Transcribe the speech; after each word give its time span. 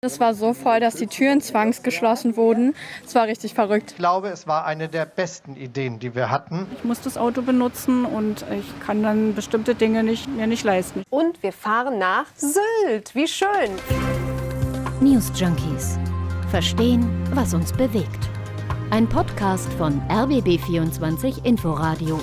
Es 0.00 0.20
war 0.20 0.32
so 0.32 0.54
voll, 0.54 0.78
dass 0.78 0.94
die 0.94 1.08
Türen 1.08 1.40
zwangsgeschlossen 1.40 2.36
wurden. 2.36 2.76
Es 3.04 3.16
war 3.16 3.26
richtig 3.26 3.54
verrückt. 3.54 3.90
Ich 3.90 3.96
glaube, 3.96 4.28
es 4.28 4.46
war 4.46 4.64
eine 4.64 4.88
der 4.88 5.04
besten 5.04 5.56
Ideen, 5.56 5.98
die 5.98 6.14
wir 6.14 6.30
hatten. 6.30 6.68
Ich 6.76 6.84
muss 6.84 7.00
das 7.00 7.18
Auto 7.18 7.42
benutzen 7.42 8.04
und 8.04 8.44
ich 8.56 8.86
kann 8.86 9.02
dann 9.02 9.34
bestimmte 9.34 9.74
Dinge 9.74 10.04
nicht, 10.04 10.28
mir 10.28 10.46
nicht 10.46 10.62
leisten. 10.62 11.02
Und 11.10 11.42
wir 11.42 11.52
fahren 11.52 11.98
nach 11.98 12.26
Sylt. 12.36 13.12
Wie 13.16 13.26
schön. 13.26 13.72
News 15.00 15.32
Junkies. 15.34 15.98
Verstehen, 16.52 17.04
was 17.34 17.52
uns 17.52 17.72
bewegt. 17.72 18.28
Ein 18.90 19.08
Podcast 19.08 19.68
von 19.72 20.00
RBB24 20.02 21.44
Inforadio. 21.44 22.20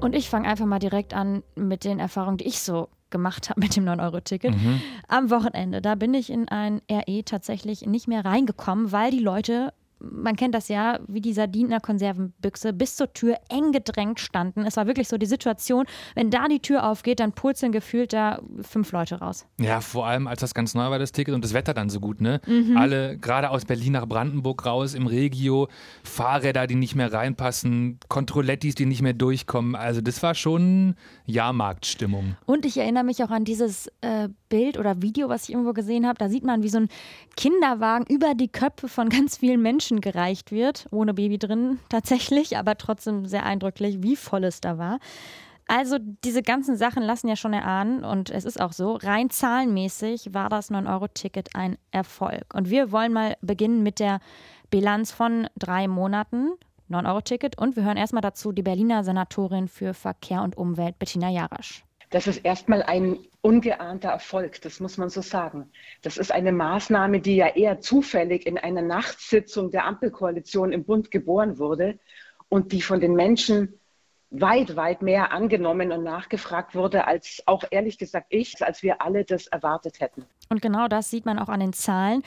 Und 0.00 0.14
ich 0.14 0.30
fange 0.30 0.48
einfach 0.48 0.66
mal 0.66 0.78
direkt 0.78 1.14
an 1.14 1.42
mit 1.56 1.82
den 1.82 1.98
Erfahrungen, 1.98 2.38
die 2.38 2.46
ich 2.46 2.60
so 2.60 2.88
gemacht 3.10 3.50
habe 3.50 3.60
mit 3.60 3.76
dem 3.76 3.84
9-Euro-Ticket. 3.84 4.54
Mhm. 4.54 4.80
Am 5.08 5.30
Wochenende, 5.30 5.80
da 5.80 5.94
bin 5.94 6.14
ich 6.14 6.30
in 6.30 6.48
ein 6.48 6.80
RE 6.90 7.22
tatsächlich 7.24 7.86
nicht 7.86 8.08
mehr 8.08 8.24
reingekommen, 8.24 8.92
weil 8.92 9.10
die 9.10 9.18
Leute 9.18 9.72
man 10.00 10.36
kennt 10.36 10.54
das 10.54 10.68
ja, 10.68 11.00
wie 11.06 11.20
die 11.20 11.32
Sardinen 11.32 11.66
in 11.66 11.70
der 11.70 11.80
Konservenbüchse 11.80 12.72
bis 12.72 12.96
zur 12.96 13.12
Tür 13.12 13.36
eng 13.48 13.72
gedrängt 13.72 14.20
standen. 14.20 14.64
Es 14.64 14.76
war 14.76 14.86
wirklich 14.86 15.08
so 15.08 15.18
die 15.18 15.26
Situation, 15.26 15.86
wenn 16.14 16.30
da 16.30 16.48
die 16.48 16.60
Tür 16.60 16.86
aufgeht, 16.86 17.20
dann 17.20 17.32
pulseln 17.32 17.72
gefühlt 17.72 18.12
da 18.12 18.40
fünf 18.60 18.92
Leute 18.92 19.16
raus. 19.16 19.46
Ja, 19.60 19.80
vor 19.80 20.06
allem 20.06 20.26
als 20.26 20.40
das 20.40 20.54
ganz 20.54 20.74
neu 20.74 20.90
war, 20.90 20.98
das 20.98 21.12
Ticket 21.12 21.34
und 21.34 21.44
das 21.44 21.54
Wetter 21.54 21.74
dann 21.74 21.90
so 21.90 22.00
gut, 22.00 22.20
ne? 22.20 22.40
Mhm. 22.46 22.76
Alle 22.76 23.18
gerade 23.18 23.50
aus 23.50 23.64
Berlin 23.64 23.92
nach 23.92 24.06
Brandenburg 24.06 24.64
raus 24.64 24.94
im 24.94 25.06
Regio, 25.06 25.68
Fahrräder, 26.02 26.66
die 26.66 26.74
nicht 26.74 26.94
mehr 26.94 27.12
reinpassen, 27.12 27.98
Kontrollettis, 28.08 28.74
die 28.74 28.86
nicht 28.86 29.02
mehr 29.02 29.14
durchkommen. 29.14 29.74
Also 29.74 30.00
das 30.00 30.22
war 30.22 30.34
schon 30.34 30.94
Jahrmarktstimmung. 31.26 32.36
Und 32.46 32.64
ich 32.66 32.76
erinnere 32.78 33.04
mich 33.04 33.22
auch 33.24 33.30
an 33.30 33.44
dieses 33.44 33.88
äh, 34.00 34.28
Bild 34.48 34.78
oder 34.78 35.02
Video, 35.02 35.28
was 35.28 35.44
ich 35.44 35.50
irgendwo 35.50 35.72
gesehen 35.72 36.06
habe. 36.06 36.18
Da 36.18 36.28
sieht 36.28 36.44
man, 36.44 36.62
wie 36.62 36.68
so 36.68 36.78
ein 36.78 36.88
Kinderwagen 37.36 38.06
über 38.08 38.34
die 38.34 38.48
Köpfe 38.48 38.88
von 38.88 39.08
ganz 39.08 39.38
vielen 39.38 39.62
Menschen 39.62 40.00
gereicht 40.00 40.52
wird, 40.52 40.86
ohne 40.90 41.14
Baby 41.14 41.38
drin 41.38 41.78
tatsächlich, 41.88 42.56
aber 42.56 42.76
trotzdem 42.76 43.26
sehr 43.26 43.44
eindrücklich, 43.44 44.02
wie 44.02 44.16
voll 44.16 44.44
es 44.44 44.60
da 44.60 44.78
war. 44.78 44.98
Also 45.70 45.98
diese 46.24 46.42
ganzen 46.42 46.76
Sachen 46.76 47.02
lassen 47.02 47.28
ja 47.28 47.36
schon 47.36 47.52
erahnen 47.52 48.02
und 48.02 48.30
es 48.30 48.46
ist 48.46 48.58
auch 48.58 48.72
so, 48.72 48.94
rein 48.94 49.28
zahlenmäßig 49.28 50.32
war 50.32 50.48
das 50.48 50.70
9-Euro-Ticket 50.70 51.54
ein 51.54 51.76
Erfolg. 51.90 52.54
Und 52.54 52.70
wir 52.70 52.90
wollen 52.90 53.12
mal 53.12 53.36
beginnen 53.42 53.82
mit 53.82 54.00
der 54.00 54.20
Bilanz 54.70 55.12
von 55.12 55.46
drei 55.58 55.86
Monaten. 55.86 56.52
9-Euro-Ticket 56.90 57.58
und 57.58 57.76
wir 57.76 57.84
hören 57.84 57.98
erstmal 57.98 58.22
dazu 58.22 58.50
die 58.50 58.62
Berliner 58.62 59.04
Senatorin 59.04 59.68
für 59.68 59.92
Verkehr 59.92 60.42
und 60.42 60.56
Umwelt 60.56 60.98
Bettina 60.98 61.28
Jarasch. 61.28 61.84
Das 62.08 62.26
ist 62.26 62.38
erstmal 62.38 62.82
ein 62.82 63.18
ungeahnter 63.40 64.10
Erfolg, 64.10 64.60
das 64.62 64.80
muss 64.80 64.98
man 64.98 65.10
so 65.10 65.22
sagen. 65.22 65.70
Das 66.02 66.18
ist 66.18 66.32
eine 66.32 66.52
Maßnahme, 66.52 67.20
die 67.20 67.36
ja 67.36 67.48
eher 67.48 67.80
zufällig 67.80 68.46
in 68.46 68.58
einer 68.58 68.82
Nachtsitzung 68.82 69.70
der 69.70 69.84
Ampelkoalition 69.86 70.72
im 70.72 70.84
Bund 70.84 71.10
geboren 71.10 71.58
wurde 71.58 71.98
und 72.48 72.72
die 72.72 72.82
von 72.82 73.00
den 73.00 73.14
Menschen 73.14 73.78
weit, 74.30 74.76
weit 74.76 75.02
mehr 75.02 75.32
angenommen 75.32 75.92
und 75.92 76.04
nachgefragt 76.04 76.74
wurde, 76.74 77.06
als 77.06 77.42
auch 77.46 77.64
ehrlich 77.70 77.96
gesagt 77.96 78.26
ich, 78.28 78.62
als 78.64 78.82
wir 78.82 79.00
alle 79.00 79.24
das 79.24 79.46
erwartet 79.46 80.00
hätten. 80.00 80.26
Und 80.50 80.60
genau 80.60 80.88
das 80.88 81.10
sieht 81.10 81.24
man 81.24 81.38
auch 81.38 81.48
an 81.48 81.60
den 81.60 81.72
Zahlen. 81.72 82.22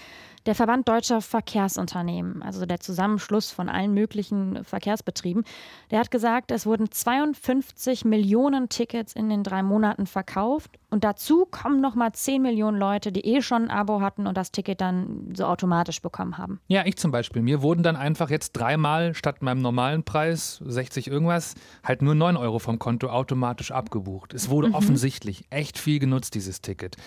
Der 0.47 0.55
Verband 0.55 0.89
Deutscher 0.89 1.21
Verkehrsunternehmen, 1.21 2.41
also 2.41 2.65
der 2.65 2.79
Zusammenschluss 2.79 3.51
von 3.51 3.69
allen 3.69 3.93
möglichen 3.93 4.63
Verkehrsbetrieben, 4.63 5.43
der 5.91 5.99
hat 5.99 6.09
gesagt, 6.09 6.49
es 6.49 6.65
wurden 6.65 6.89
52 6.89 8.05
Millionen 8.05 8.67
Tickets 8.67 9.13
in 9.13 9.29
den 9.29 9.43
drei 9.43 9.61
Monaten 9.61 10.07
verkauft. 10.07 10.71
Und 10.89 11.03
dazu 11.03 11.45
kommen 11.45 11.79
nochmal 11.79 12.11
10 12.11 12.41
Millionen 12.41 12.77
Leute, 12.77 13.11
die 13.11 13.21
eh 13.21 13.43
schon 13.43 13.65
ein 13.65 13.69
Abo 13.69 14.01
hatten 14.01 14.25
und 14.25 14.35
das 14.35 14.51
Ticket 14.51 14.81
dann 14.81 15.31
so 15.35 15.45
automatisch 15.45 16.01
bekommen 16.01 16.39
haben. 16.39 16.59
Ja, 16.67 16.85
ich 16.85 16.97
zum 16.97 17.11
Beispiel. 17.11 17.43
Mir 17.43 17.61
wurden 17.61 17.83
dann 17.83 17.95
einfach 17.95 18.31
jetzt 18.31 18.53
dreimal 18.53 19.13
statt 19.13 19.43
meinem 19.43 19.61
normalen 19.61 20.03
Preis, 20.03 20.59
60 20.65 21.07
irgendwas, 21.07 21.53
halt 21.83 22.01
nur 22.01 22.15
9 22.15 22.35
Euro 22.35 22.57
vom 22.57 22.79
Konto 22.79 23.09
automatisch 23.09 23.71
abgebucht. 23.71 24.33
Es 24.33 24.49
wurde 24.49 24.69
mhm. 24.69 24.73
offensichtlich 24.73 25.45
echt 25.51 25.77
viel 25.77 25.99
genutzt, 25.99 26.33
dieses 26.33 26.61
Ticket. 26.61 26.97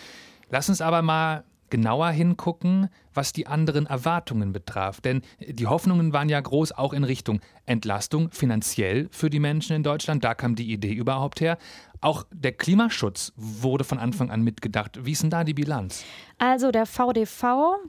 Lass 0.50 0.68
uns 0.68 0.80
aber 0.80 1.02
mal 1.02 1.42
genauer 1.74 2.10
hingucken, 2.10 2.88
was 3.14 3.32
die 3.32 3.48
anderen 3.48 3.86
Erwartungen 3.86 4.52
betraf. 4.52 5.00
Denn 5.00 5.22
die 5.40 5.66
Hoffnungen 5.66 6.12
waren 6.12 6.28
ja 6.28 6.40
groß, 6.40 6.70
auch 6.70 6.92
in 6.92 7.02
Richtung 7.02 7.40
Entlastung 7.66 8.30
finanziell 8.30 9.08
für 9.10 9.28
die 9.28 9.40
Menschen 9.40 9.74
in 9.74 9.82
Deutschland. 9.82 10.22
Da 10.22 10.36
kam 10.36 10.54
die 10.54 10.72
Idee 10.72 10.92
überhaupt 10.92 11.40
her. 11.40 11.58
Auch 12.00 12.26
der 12.30 12.52
Klimaschutz 12.52 13.32
wurde 13.34 13.82
von 13.82 13.98
Anfang 13.98 14.30
an 14.30 14.42
mitgedacht. 14.42 15.04
Wie 15.04 15.10
ist 15.10 15.24
denn 15.24 15.30
da 15.30 15.42
die 15.42 15.54
Bilanz? 15.54 16.04
Also 16.38 16.70
der 16.70 16.86
VDV, 16.86 17.42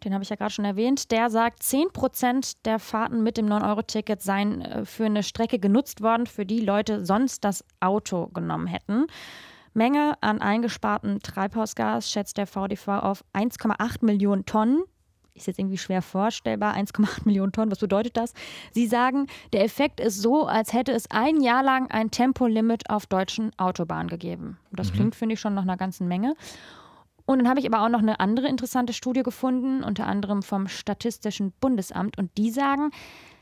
den 0.03 0.15
habe 0.15 0.23
ich 0.23 0.31
ja 0.31 0.35
gerade 0.35 0.51
schon 0.51 0.65
erwähnt, 0.65 1.11
der 1.11 1.29
sagt, 1.29 1.61
10 1.61 1.89
Prozent 1.93 2.65
der 2.65 2.79
Fahrten 2.79 3.21
mit 3.21 3.37
dem 3.37 3.45
9-Euro-Ticket 3.45 4.23
seien 4.23 4.61
äh, 4.61 4.85
für 4.85 5.05
eine 5.05 5.21
Strecke 5.21 5.59
genutzt 5.59 6.01
worden, 6.01 6.25
für 6.25 6.47
die 6.47 6.61
Leute 6.61 7.05
sonst 7.05 7.43
das 7.43 7.63
Auto 7.81 8.29
genommen 8.33 8.65
hätten. 8.65 9.05
Menge 9.75 10.13
an 10.21 10.41
eingespartem 10.41 11.21
Treibhausgas 11.21 12.09
schätzt 12.09 12.37
der 12.37 12.47
VDV 12.47 12.87
auf 12.87 13.25
1,8 13.33 14.05
Millionen 14.05 14.45
Tonnen. 14.45 14.83
Ist 15.33 15.47
jetzt 15.47 15.59
irgendwie 15.59 15.77
schwer 15.77 16.01
vorstellbar, 16.01 16.75
1,8 16.75 17.25
Millionen 17.25 17.51
Tonnen, 17.51 17.69
was 17.69 17.79
bedeutet 17.79 18.15
das? 18.15 18.33
Sie 18.71 18.87
sagen, 18.87 19.27
der 19.51 19.65
Effekt 19.65 19.99
ist 19.99 20.21
so, 20.21 20.47
als 20.47 20.71
hätte 20.71 20.93
es 20.93 21.11
ein 21.11 21.41
Jahr 21.41 21.61
lang 21.61 21.91
ein 21.91 22.09
Tempolimit 22.09 22.89
auf 22.89 23.05
deutschen 23.05 23.51
Autobahnen 23.59 24.07
gegeben. 24.07 24.57
Das 24.71 24.91
mhm. 24.91 24.95
klingt, 24.95 25.15
finde 25.15 25.33
ich, 25.33 25.41
schon 25.41 25.53
nach 25.53 25.63
einer 25.63 25.75
ganzen 25.75 26.07
Menge. 26.07 26.35
Und 27.25 27.39
dann 27.39 27.49
habe 27.49 27.59
ich 27.59 27.65
aber 27.65 27.83
auch 27.83 27.89
noch 27.89 27.99
eine 27.99 28.19
andere 28.19 28.47
interessante 28.47 28.93
Studie 28.93 29.23
gefunden, 29.23 29.83
unter 29.83 30.05
anderem 30.05 30.43
vom 30.43 30.67
Statistischen 30.67 31.51
Bundesamt. 31.59 32.17
Und 32.17 32.37
die 32.37 32.51
sagen, 32.51 32.91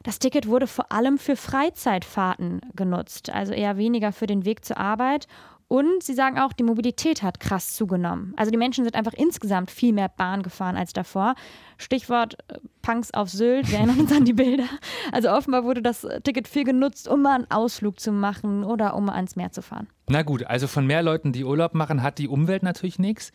das 0.03 0.19
Ticket 0.19 0.47
wurde 0.47 0.67
vor 0.67 0.91
allem 0.91 1.17
für 1.17 1.35
Freizeitfahrten 1.35 2.61
genutzt, 2.75 3.29
also 3.29 3.53
eher 3.53 3.77
weniger 3.77 4.11
für 4.11 4.25
den 4.25 4.45
Weg 4.45 4.65
zur 4.65 4.77
Arbeit 4.77 5.27
und 5.73 6.03
sie 6.03 6.13
sagen 6.13 6.37
auch, 6.37 6.53
die 6.53 6.61
Mobilität 6.61 7.23
hat 7.23 7.39
krass 7.39 7.73
zugenommen. 7.73 8.35
Also 8.37 8.51
die 8.51 8.59
Menschen 8.59 8.83
sind 8.83 8.93
einfach 8.93 9.13
insgesamt 9.13 9.71
viel 9.71 9.91
mehr 9.91 10.07
Bahn 10.07 10.43
gefahren 10.43 10.77
als 10.77 10.93
davor. 10.93 11.33
Stichwort 11.79 12.37
äh, 12.47 12.59
Punks 12.83 13.11
auf 13.11 13.29
Sylt, 13.29 13.71
wir 13.71 13.79
erinnern 13.79 14.01
uns 14.01 14.11
an 14.11 14.23
die 14.23 14.33
Bilder. 14.33 14.65
Also 15.11 15.31
offenbar 15.31 15.63
wurde 15.63 15.81
das 15.81 16.05
Ticket 16.23 16.47
viel 16.47 16.63
genutzt, 16.63 17.07
um 17.07 17.23
mal 17.23 17.33
einen 17.33 17.49
Ausflug 17.49 17.99
zu 17.99 18.11
machen 18.11 18.63
oder 18.63 18.95
um 18.95 19.09
ans 19.09 19.35
Meer 19.35 19.51
zu 19.51 19.63
fahren. 19.63 19.87
Na 20.07 20.21
gut, 20.21 20.43
also 20.45 20.67
von 20.67 20.85
mehr 20.85 21.01
Leuten, 21.01 21.31
die 21.31 21.43
Urlaub 21.43 21.73
machen, 21.73 22.03
hat 22.03 22.19
die 22.19 22.27
Umwelt 22.27 22.61
natürlich 22.61 22.99
nichts. 22.99 23.31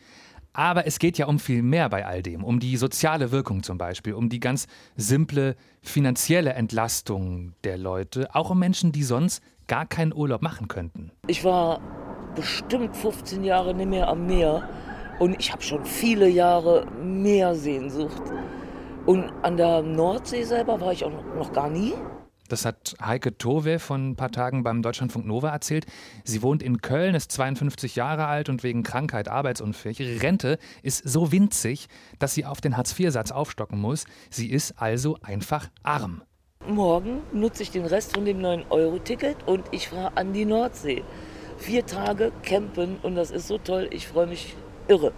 Aber 0.53 0.87
es 0.87 0.97
geht 0.97 1.17
ja 1.17 1.25
um 1.25 1.39
viel 1.39 1.61
mehr 1.61 1.89
bei 1.89 2.05
all 2.05 2.23
dem, 2.23 2.45
um 2.45 2.61
die 2.61 2.77
soziale 2.77 3.33
Wirkung 3.33 3.63
zum 3.63 3.77
Beispiel, 3.77 4.13
um 4.13 4.29
die 4.29 4.39
ganz 4.39 4.67
simple 4.95 5.57
finanzielle 5.81 6.53
Entlastung 6.53 7.51
der 7.65 7.77
Leute, 7.77 8.33
auch 8.33 8.49
um 8.49 8.59
Menschen, 8.59 8.93
die 8.93 9.03
sonst 9.03 9.43
gar 9.69 9.85
keinen 9.85 10.13
Urlaub 10.13 10.41
machen 10.41 10.67
könnten. 10.67 11.11
Ich 11.27 11.45
war 11.45 11.79
bestimmt 12.35 12.97
15 12.97 13.45
Jahre 13.45 13.73
nicht 13.73 13.89
mehr 13.89 14.09
am 14.09 14.25
Meer 14.25 14.67
und 15.19 15.39
ich 15.39 15.53
habe 15.53 15.61
schon 15.61 15.85
viele 15.85 16.27
Jahre 16.27 16.85
Meersehnsucht. 17.01 18.21
Und 19.05 19.31
an 19.41 19.55
der 19.55 19.81
Nordsee 19.81 20.43
selber 20.43 20.81
war 20.81 20.91
ich 20.91 21.05
auch 21.05 21.11
noch 21.35 21.53
gar 21.53 21.69
nie. 21.69 21.93
Das 22.49 22.65
hat 22.65 22.95
Heike 22.99 23.37
Towe 23.37 23.77
von 23.77 24.09
ein 24.09 24.15
paar 24.15 24.31
Tagen 24.31 24.63
beim 24.63 24.81
Deutschlandfunk 24.81 25.25
Nova 25.25 25.49
erzählt. 25.49 25.85
Sie 26.23 26.41
wohnt 26.41 26.63
in 26.63 26.81
Köln, 26.81 27.13
ist 27.13 27.31
52 27.31 27.95
Jahre 27.95 28.25
alt 28.25 28.49
und 28.49 28.63
wegen 28.63 28.81
Krankheit 28.81 29.27
arbeitsunfähig. 29.27 29.99
Ihre 29.99 30.21
Rente 30.23 30.57
ist 30.81 31.07
so 31.07 31.31
winzig, 31.31 31.87
dass 32.17 32.33
sie 32.33 32.45
auf 32.45 32.59
den 32.59 32.75
Hartz-IV-Satz 32.75 33.31
aufstocken 33.31 33.79
muss. 33.79 34.05
Sie 34.31 34.49
ist 34.49 34.81
also 34.81 35.17
einfach 35.21 35.69
arm. 35.83 36.23
Morgen 36.69 37.23
nutze 37.31 37.63
ich 37.63 37.71
den 37.71 37.85
Rest 37.85 38.13
von 38.13 38.25
dem 38.25 38.39
9-Euro-Ticket 38.39 39.37
und 39.47 39.65
ich 39.71 39.89
fahre 39.89 40.15
an 40.15 40.33
die 40.33 40.45
Nordsee. 40.45 41.03
Vier 41.57 41.85
Tage 41.85 42.31
campen 42.43 42.97
und 43.01 43.15
das 43.15 43.31
ist 43.31 43.47
so 43.47 43.57
toll. 43.57 43.87
Ich 43.91 44.07
freue 44.07 44.27
mich 44.27 44.55
irre. 44.87 45.11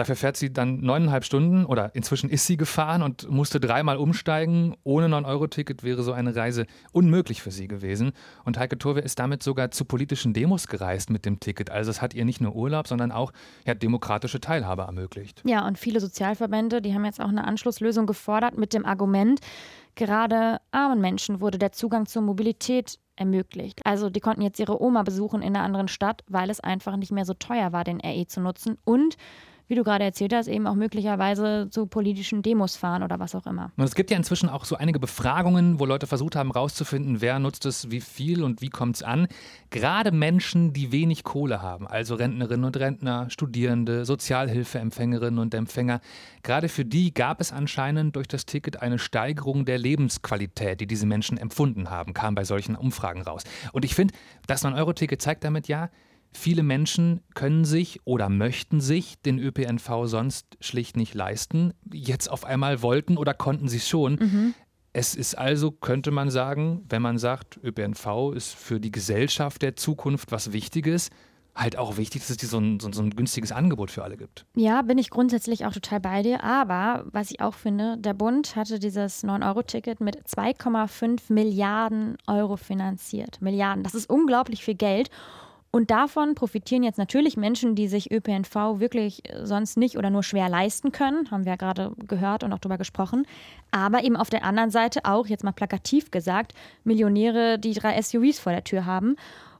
Dafür 0.00 0.16
fährt 0.16 0.38
sie 0.38 0.50
dann 0.50 0.80
neuneinhalb 0.80 1.26
Stunden 1.26 1.66
oder 1.66 1.94
inzwischen 1.94 2.30
ist 2.30 2.46
sie 2.46 2.56
gefahren 2.56 3.02
und 3.02 3.30
musste 3.30 3.60
dreimal 3.60 3.98
umsteigen. 3.98 4.74
Ohne 4.82 5.08
9-Euro-Ticket 5.08 5.82
wäre 5.82 6.02
so 6.02 6.14
eine 6.14 6.34
Reise 6.34 6.64
unmöglich 6.90 7.42
für 7.42 7.50
sie 7.50 7.68
gewesen. 7.68 8.12
Und 8.46 8.56
Heike 8.56 8.78
Turwe 8.78 9.00
ist 9.00 9.18
damit 9.18 9.42
sogar 9.42 9.72
zu 9.72 9.84
politischen 9.84 10.32
Demos 10.32 10.68
gereist 10.68 11.10
mit 11.10 11.26
dem 11.26 11.38
Ticket. 11.38 11.68
Also 11.68 11.90
es 11.90 12.00
hat 12.00 12.14
ihr 12.14 12.24
nicht 12.24 12.40
nur 12.40 12.56
Urlaub, 12.56 12.88
sondern 12.88 13.12
auch 13.12 13.34
ja, 13.66 13.74
demokratische 13.74 14.40
Teilhabe 14.40 14.84
ermöglicht. 14.84 15.42
Ja, 15.44 15.66
und 15.66 15.76
viele 15.76 16.00
Sozialverbände, 16.00 16.80
die 16.80 16.94
haben 16.94 17.04
jetzt 17.04 17.20
auch 17.20 17.28
eine 17.28 17.46
Anschlusslösung 17.46 18.06
gefordert 18.06 18.56
mit 18.56 18.72
dem 18.72 18.86
Argument, 18.86 19.40
gerade 19.96 20.62
armen 20.70 21.02
Menschen 21.02 21.42
wurde 21.42 21.58
der 21.58 21.72
Zugang 21.72 22.06
zur 22.06 22.22
Mobilität 22.22 22.98
ermöglicht. 23.16 23.84
Also 23.84 24.08
die 24.08 24.20
konnten 24.20 24.40
jetzt 24.40 24.58
ihre 24.60 24.80
Oma 24.80 25.02
besuchen 25.02 25.42
in 25.42 25.54
einer 25.54 25.62
anderen 25.62 25.88
Stadt, 25.88 26.24
weil 26.26 26.48
es 26.48 26.60
einfach 26.60 26.96
nicht 26.96 27.12
mehr 27.12 27.26
so 27.26 27.34
teuer 27.34 27.72
war, 27.72 27.84
den 27.84 28.00
RE 28.00 28.26
zu 28.26 28.40
nutzen. 28.40 28.78
Und 28.84 29.18
wie 29.70 29.76
du 29.76 29.84
gerade 29.84 30.04
erzählt 30.04 30.34
hast, 30.34 30.48
eben 30.48 30.66
auch 30.66 30.74
möglicherweise 30.74 31.68
zu 31.70 31.86
politischen 31.86 32.42
Demos 32.42 32.76
fahren 32.76 33.04
oder 33.04 33.20
was 33.20 33.36
auch 33.36 33.46
immer. 33.46 33.70
Und 33.76 33.84
es 33.84 33.94
gibt 33.94 34.10
ja 34.10 34.16
inzwischen 34.16 34.48
auch 34.48 34.64
so 34.64 34.74
einige 34.74 34.98
Befragungen, 34.98 35.78
wo 35.78 35.86
Leute 35.86 36.08
versucht 36.08 36.34
haben 36.34 36.52
herauszufinden, 36.52 37.20
wer 37.20 37.38
nutzt 37.38 37.64
es 37.66 37.90
wie 37.90 38.00
viel 38.00 38.42
und 38.42 38.60
wie 38.62 38.68
kommt 38.68 38.96
es 38.96 39.02
an. 39.04 39.28
Gerade 39.70 40.10
Menschen, 40.10 40.72
die 40.72 40.90
wenig 40.90 41.22
Kohle 41.22 41.62
haben, 41.62 41.86
also 41.86 42.16
Rentnerinnen 42.16 42.64
und 42.64 42.76
Rentner, 42.76 43.30
Studierende, 43.30 44.04
Sozialhilfeempfängerinnen 44.04 45.38
und 45.38 45.54
Empfänger, 45.54 46.00
gerade 46.42 46.68
für 46.68 46.84
die 46.84 47.14
gab 47.14 47.40
es 47.40 47.52
anscheinend 47.52 48.16
durch 48.16 48.26
das 48.26 48.46
Ticket 48.46 48.82
eine 48.82 48.98
Steigerung 48.98 49.64
der 49.64 49.78
Lebensqualität, 49.78 50.80
die 50.80 50.88
diese 50.88 51.06
Menschen 51.06 51.38
empfunden 51.38 51.90
haben, 51.90 52.12
kam 52.12 52.34
bei 52.34 52.44
solchen 52.44 52.74
Umfragen 52.74 53.22
raus. 53.22 53.44
Und 53.72 53.84
ich 53.84 53.94
finde, 53.94 54.14
das 54.48 54.64
9-Euro-Ticket 54.64 55.22
zeigt 55.22 55.44
damit 55.44 55.68
ja, 55.68 55.90
Viele 56.32 56.62
Menschen 56.62 57.20
können 57.34 57.64
sich 57.64 58.00
oder 58.04 58.28
möchten 58.28 58.80
sich 58.80 59.20
den 59.20 59.38
ÖPNV 59.38 60.04
sonst 60.04 60.56
schlicht 60.60 60.96
nicht 60.96 61.14
leisten. 61.14 61.72
Jetzt 61.92 62.30
auf 62.30 62.44
einmal 62.44 62.82
wollten 62.82 63.16
oder 63.16 63.34
konnten 63.34 63.68
sie 63.68 63.78
es 63.78 63.88
schon. 63.88 64.14
Mhm. 64.14 64.54
Es 64.92 65.14
ist 65.14 65.36
also, 65.36 65.70
könnte 65.70 66.10
man 66.10 66.30
sagen, 66.30 66.84
wenn 66.88 67.02
man 67.02 67.18
sagt, 67.18 67.60
ÖPNV 67.62 68.32
ist 68.34 68.54
für 68.54 68.80
die 68.80 68.90
Gesellschaft 68.90 69.62
der 69.62 69.76
Zukunft 69.76 70.32
was 70.32 70.52
Wichtiges, 70.52 71.10
halt 71.54 71.76
auch 71.76 71.96
wichtig, 71.96 72.26
dass 72.26 72.42
es 72.42 72.50
so 72.50 72.58
ein, 72.58 72.80
so, 72.80 72.90
so 72.92 73.02
ein 73.02 73.10
günstiges 73.10 73.52
Angebot 73.52 73.90
für 73.90 74.02
alle 74.02 74.16
gibt. 74.16 74.46
Ja, 74.56 74.82
bin 74.82 74.98
ich 74.98 75.10
grundsätzlich 75.10 75.66
auch 75.66 75.72
total 75.72 76.00
bei 76.00 76.22
dir. 76.22 76.42
Aber 76.42 77.04
was 77.12 77.30
ich 77.30 77.40
auch 77.40 77.54
finde, 77.54 77.96
der 77.98 78.14
Bund 78.14 78.56
hatte 78.56 78.78
dieses 78.78 79.24
9-Euro-Ticket 79.24 80.00
mit 80.00 80.26
2,5 80.26 81.32
Milliarden 81.32 82.16
Euro 82.26 82.56
finanziert. 82.56 83.40
Milliarden, 83.40 83.82
das 83.82 83.94
ist 83.94 84.08
unglaublich 84.08 84.64
viel 84.64 84.76
Geld. 84.76 85.10
Und 85.72 85.92
davon 85.92 86.34
profitieren 86.34 86.82
jetzt 86.82 86.98
natürlich 86.98 87.36
Menschen, 87.36 87.76
die 87.76 87.86
sich 87.86 88.10
ÖPNV 88.10 88.80
wirklich 88.80 89.22
äh, 89.30 89.46
sonst 89.46 89.76
nicht 89.76 89.96
oder 89.96 90.10
nur 90.10 90.24
schwer 90.24 90.48
leisten 90.48 90.90
können, 90.90 91.30
haben 91.30 91.44
wir 91.44 91.52
ja 91.52 91.56
gerade 91.56 91.92
gehört 92.08 92.42
und 92.42 92.52
auch 92.52 92.58
darüber 92.58 92.78
gesprochen. 92.78 93.24
Aber 93.70 94.02
eben 94.02 94.16
auf 94.16 94.30
der 94.30 94.44
anderen 94.44 94.70
Seite 94.70 95.04
auch, 95.04 95.28
jetzt 95.28 95.44
mal 95.44 95.52
plakativ 95.52 96.10
gesagt, 96.10 96.54
Millionäre, 96.82 97.58
die 97.58 97.72
drei 97.74 98.00
SUVs 98.02 98.40
vor 98.40 98.52
der 98.52 98.64
Tür 98.64 98.84
haben. 98.84 99.14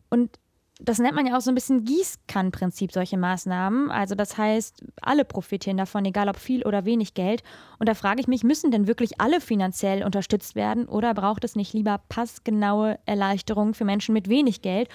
Und 0.08 0.38
das 0.82 0.98
nennt 0.98 1.14
man 1.14 1.26
ja 1.26 1.36
auch 1.36 1.42
so 1.42 1.50
ein 1.50 1.54
bisschen 1.54 1.84
Gießkannenprinzip, 1.84 2.90
solche 2.90 3.18
Maßnahmen. 3.18 3.90
Also 3.90 4.14
das 4.14 4.36
heißt, 4.36 4.82
alle 5.02 5.24
profitieren 5.24 5.76
davon, 5.76 6.04
egal 6.06 6.28
ob 6.28 6.38
viel 6.38 6.64
oder 6.64 6.84
wenig 6.86 7.14
Geld. 7.14 7.42
Und 7.78 7.88
da 7.88 7.94
frage 7.94 8.20
ich 8.20 8.28
mich, 8.28 8.42
müssen 8.42 8.70
denn 8.70 8.86
wirklich 8.86 9.20
alle 9.20 9.40
finanziell 9.40 10.02
unterstützt 10.02 10.54
werden 10.56 10.86
oder 10.86 11.12
braucht 11.14 11.44
es 11.44 11.54
nicht 11.54 11.74
lieber 11.74 12.00
passgenaue 12.08 12.98
Erleichterungen 13.04 13.74
für 13.74 13.84
Menschen 13.84 14.14
mit 14.14 14.28
wenig 14.28 14.62
Geld? 14.62 14.88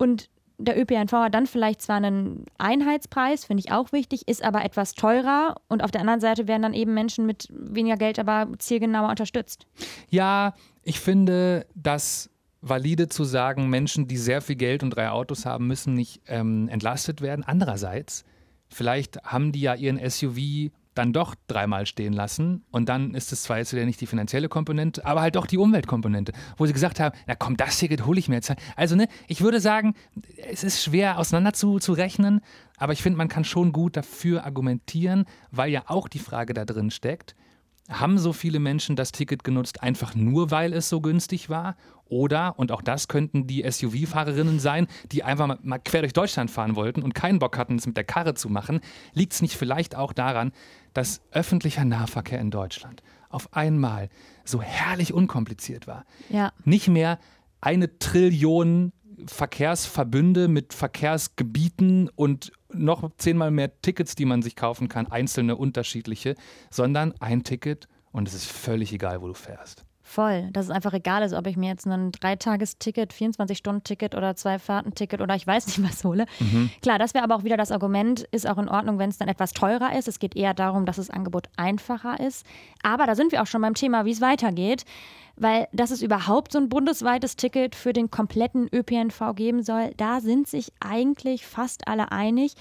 Und 0.00 0.30
der 0.56 0.80
ÖPNV 0.80 1.12
hat 1.12 1.34
dann 1.34 1.46
vielleicht 1.46 1.82
zwar 1.82 1.96
einen 1.96 2.46
Einheitspreis, 2.56 3.44
finde 3.44 3.62
ich 3.66 3.70
auch 3.70 3.92
wichtig, 3.92 4.26
ist 4.28 4.42
aber 4.42 4.64
etwas 4.64 4.94
teurer 4.94 5.56
und 5.68 5.84
auf 5.84 5.90
der 5.90 6.00
anderen 6.00 6.20
Seite 6.20 6.48
werden 6.48 6.62
dann 6.62 6.74
eben 6.74 6.94
Menschen 6.94 7.26
mit 7.26 7.48
weniger 7.50 7.96
Geld 7.96 8.18
aber 8.18 8.48
zielgenauer 8.58 9.10
unterstützt. 9.10 9.66
Ja, 10.08 10.54
ich 10.82 11.00
finde 11.00 11.66
das 11.74 12.30
valide 12.62 13.08
zu 13.08 13.24
sagen, 13.24 13.68
Menschen, 13.68 14.08
die 14.08 14.16
sehr 14.16 14.40
viel 14.40 14.56
Geld 14.56 14.82
und 14.82 14.90
drei 14.90 15.10
Autos 15.10 15.44
haben, 15.44 15.66
müssen 15.66 15.92
nicht 15.94 16.22
ähm, 16.26 16.68
entlastet 16.68 17.20
werden. 17.20 17.44
Andererseits, 17.44 18.24
vielleicht 18.68 19.22
haben 19.22 19.52
die 19.52 19.60
ja 19.60 19.74
ihren 19.74 19.98
SUV 20.08 20.70
dann 20.94 21.12
doch 21.12 21.34
dreimal 21.46 21.86
stehen 21.86 22.12
lassen. 22.12 22.64
Und 22.70 22.88
dann 22.88 23.14
ist 23.14 23.32
es 23.32 23.44
zwar 23.44 23.58
jetzt 23.58 23.72
wieder 23.72 23.84
nicht 23.84 24.00
die 24.00 24.06
finanzielle 24.06 24.48
Komponente, 24.48 25.04
aber 25.06 25.20
halt 25.20 25.36
doch 25.36 25.46
die 25.46 25.58
Umweltkomponente, 25.58 26.32
wo 26.56 26.66
sie 26.66 26.72
gesagt 26.72 27.00
haben, 27.00 27.16
na 27.26 27.34
komm, 27.34 27.56
das 27.56 27.78
Ticket 27.78 28.06
hole 28.06 28.18
ich 28.18 28.28
mir 28.28 28.36
jetzt. 28.36 28.52
Also 28.76 28.96
ne, 28.96 29.08
ich 29.28 29.40
würde 29.40 29.60
sagen, 29.60 29.94
es 30.50 30.64
ist 30.64 30.82
schwer 30.82 31.18
auseinander 31.18 31.52
zu, 31.52 31.78
zu 31.78 31.92
rechnen, 31.92 32.40
aber 32.76 32.92
ich 32.92 33.02
finde, 33.02 33.18
man 33.18 33.28
kann 33.28 33.44
schon 33.44 33.72
gut 33.72 33.96
dafür 33.96 34.44
argumentieren, 34.44 35.26
weil 35.50 35.70
ja 35.70 35.84
auch 35.86 36.08
die 36.08 36.18
Frage 36.18 36.54
da 36.54 36.64
drin 36.64 36.90
steckt, 36.90 37.34
haben 37.90 38.18
so 38.18 38.32
viele 38.32 38.60
Menschen 38.60 38.96
das 38.96 39.12
Ticket 39.12 39.44
genutzt, 39.44 39.82
einfach 39.82 40.14
nur 40.14 40.50
weil 40.50 40.72
es 40.72 40.88
so 40.88 41.00
günstig 41.00 41.50
war? 41.50 41.76
Oder, 42.06 42.58
und 42.58 42.72
auch 42.72 42.82
das 42.82 43.08
könnten 43.08 43.46
die 43.46 43.64
SUV-Fahrerinnen 43.68 44.58
sein, 44.58 44.88
die 45.12 45.22
einfach 45.22 45.58
mal 45.62 45.78
quer 45.78 46.00
durch 46.00 46.12
Deutschland 46.12 46.50
fahren 46.50 46.74
wollten 46.74 47.02
und 47.02 47.14
keinen 47.14 47.38
Bock 47.38 47.56
hatten, 47.56 47.76
es 47.76 47.86
mit 47.86 47.96
der 47.96 48.04
Karre 48.04 48.34
zu 48.34 48.48
machen, 48.48 48.80
liegt 49.12 49.32
es 49.32 49.42
nicht 49.42 49.56
vielleicht 49.56 49.94
auch 49.94 50.12
daran, 50.12 50.52
dass 50.92 51.20
öffentlicher 51.30 51.84
Nahverkehr 51.84 52.40
in 52.40 52.50
Deutschland 52.50 53.02
auf 53.28 53.54
einmal 53.54 54.08
so 54.44 54.60
herrlich 54.60 55.12
unkompliziert 55.12 55.86
war? 55.86 56.04
Ja. 56.30 56.52
Nicht 56.64 56.88
mehr 56.88 57.18
eine 57.60 57.98
Trillion 57.98 58.92
Verkehrsverbünde 59.26 60.48
mit 60.48 60.74
Verkehrsgebieten 60.74 62.08
und 62.08 62.52
noch 62.74 63.10
zehnmal 63.16 63.50
mehr 63.50 63.80
Tickets, 63.82 64.14
die 64.14 64.24
man 64.24 64.42
sich 64.42 64.56
kaufen 64.56 64.88
kann, 64.88 65.06
einzelne 65.06 65.56
unterschiedliche, 65.56 66.34
sondern 66.70 67.14
ein 67.20 67.44
Ticket 67.44 67.88
und 68.12 68.28
es 68.28 68.34
ist 68.34 68.46
völlig 68.50 68.92
egal, 68.92 69.22
wo 69.22 69.28
du 69.28 69.34
fährst. 69.34 69.84
Voll, 70.10 70.48
dass 70.50 70.64
es 70.64 70.72
einfach 70.72 70.92
egal 70.92 71.22
ist, 71.22 71.34
ob 71.34 71.46
ich 71.46 71.56
mir 71.56 71.68
jetzt 71.68 71.86
ein 71.86 72.10
Dreitagesticket, 72.10 73.14
24-Stunden-Ticket 73.14 74.16
oder 74.16 74.34
zwei 74.34 74.58
Fahrten-Ticket 74.58 75.20
oder 75.20 75.36
ich 75.36 75.46
weiß 75.46 75.68
nicht 75.68 75.80
was 75.88 76.02
hole. 76.02 76.26
Mhm. 76.40 76.68
Klar, 76.82 76.98
das 76.98 77.14
wäre 77.14 77.22
aber 77.22 77.36
auch 77.36 77.44
wieder 77.44 77.56
das 77.56 77.70
Argument, 77.70 78.26
ist 78.32 78.44
auch 78.48 78.58
in 78.58 78.68
Ordnung, 78.68 78.98
wenn 78.98 79.10
es 79.10 79.18
dann 79.18 79.28
etwas 79.28 79.52
teurer 79.52 79.96
ist. 79.96 80.08
Es 80.08 80.18
geht 80.18 80.34
eher 80.34 80.52
darum, 80.52 80.84
dass 80.84 80.96
das 80.96 81.10
Angebot 81.10 81.48
einfacher 81.56 82.18
ist. 82.18 82.44
Aber 82.82 83.06
da 83.06 83.14
sind 83.14 83.30
wir 83.30 83.40
auch 83.40 83.46
schon 83.46 83.62
beim 83.62 83.74
Thema, 83.74 84.04
wie 84.04 84.10
es 84.10 84.20
weitergeht. 84.20 84.84
Weil, 85.36 85.68
dass 85.72 85.92
es 85.92 86.02
überhaupt 86.02 86.50
so 86.50 86.58
ein 86.58 86.68
bundesweites 86.68 87.36
Ticket 87.36 87.76
für 87.76 87.92
den 87.92 88.10
kompletten 88.10 88.68
ÖPNV 88.74 89.36
geben 89.36 89.62
soll, 89.62 89.92
da 89.96 90.20
sind 90.20 90.48
sich 90.48 90.72
eigentlich 90.80 91.46
fast 91.46 91.86
alle 91.86 92.10
einig. 92.10 92.54